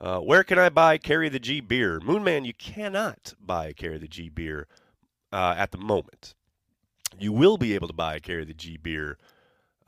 Uh, 0.00 0.20
where 0.20 0.44
can 0.44 0.58
I 0.58 0.68
buy 0.68 0.96
Carry 0.96 1.28
the 1.28 1.40
G 1.40 1.60
beer? 1.60 1.98
Moonman, 2.00 2.46
you 2.46 2.54
cannot 2.54 3.34
buy 3.40 3.72
Carry 3.72 3.98
the 3.98 4.08
G 4.08 4.28
beer 4.28 4.66
uh, 5.32 5.54
at 5.58 5.72
the 5.72 5.78
moment. 5.78 6.34
You 7.18 7.32
will 7.32 7.56
be 7.56 7.74
able 7.74 7.88
to 7.88 7.94
buy 7.94 8.18
Carry 8.20 8.44
the 8.44 8.54
G 8.54 8.76
beer 8.76 9.18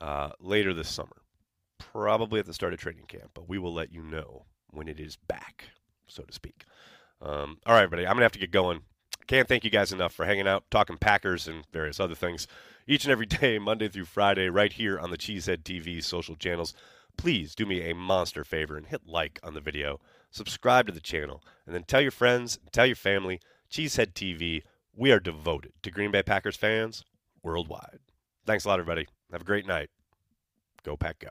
uh, 0.01 0.31
later 0.39 0.73
this 0.73 0.89
summer, 0.89 1.21
probably 1.77 2.39
at 2.39 2.45
the 2.45 2.53
start 2.53 2.73
of 2.73 2.79
training 2.79 3.05
camp, 3.07 3.31
but 3.33 3.47
we 3.47 3.57
will 3.57 3.73
let 3.73 3.93
you 3.93 4.01
know 4.01 4.45
when 4.71 4.87
it 4.87 4.99
is 4.99 5.15
back, 5.15 5.69
so 6.07 6.23
to 6.23 6.33
speak. 6.33 6.65
Um, 7.21 7.59
all 7.65 7.73
right, 7.73 7.83
everybody, 7.83 8.05
I'm 8.05 8.13
going 8.13 8.21
to 8.21 8.25
have 8.25 8.31
to 8.33 8.39
get 8.39 8.51
going. 8.51 8.81
Can't 9.27 9.47
thank 9.47 9.63
you 9.63 9.69
guys 9.69 9.91
enough 9.91 10.13
for 10.13 10.25
hanging 10.25 10.47
out, 10.47 10.63
talking 10.69 10.97
Packers 10.97 11.47
and 11.47 11.65
various 11.71 11.99
other 11.99 12.15
things 12.15 12.47
each 12.87 13.05
and 13.05 13.11
every 13.11 13.25
day, 13.27 13.59
Monday 13.59 13.87
through 13.87 14.05
Friday, 14.05 14.49
right 14.49 14.73
here 14.73 14.99
on 14.99 15.11
the 15.11 15.17
Cheesehead 15.17 15.63
TV 15.63 16.03
social 16.03 16.35
channels. 16.35 16.73
Please 17.17 17.55
do 17.55 17.65
me 17.65 17.89
a 17.89 17.95
monster 17.95 18.43
favor 18.43 18.77
and 18.77 18.87
hit 18.87 19.05
like 19.05 19.39
on 19.43 19.53
the 19.53 19.61
video, 19.61 19.99
subscribe 20.31 20.87
to 20.87 20.93
the 20.93 20.99
channel, 20.99 21.43
and 21.65 21.75
then 21.75 21.83
tell 21.83 22.01
your 22.01 22.11
friends, 22.11 22.59
tell 22.71 22.85
your 22.85 22.95
family. 22.95 23.39
Cheesehead 23.69 24.13
TV, 24.13 24.63
we 24.95 25.11
are 25.11 25.19
devoted 25.19 25.73
to 25.83 25.91
Green 25.91 26.11
Bay 26.11 26.23
Packers 26.23 26.57
fans 26.57 27.03
worldwide. 27.43 27.99
Thanks 28.45 28.65
a 28.65 28.67
lot, 28.67 28.79
everybody. 28.79 29.07
Have 29.31 29.41
a 29.41 29.45
great 29.45 29.65
night. 29.65 29.89
Go, 30.83 30.97
Pack, 30.97 31.19
go. 31.19 31.29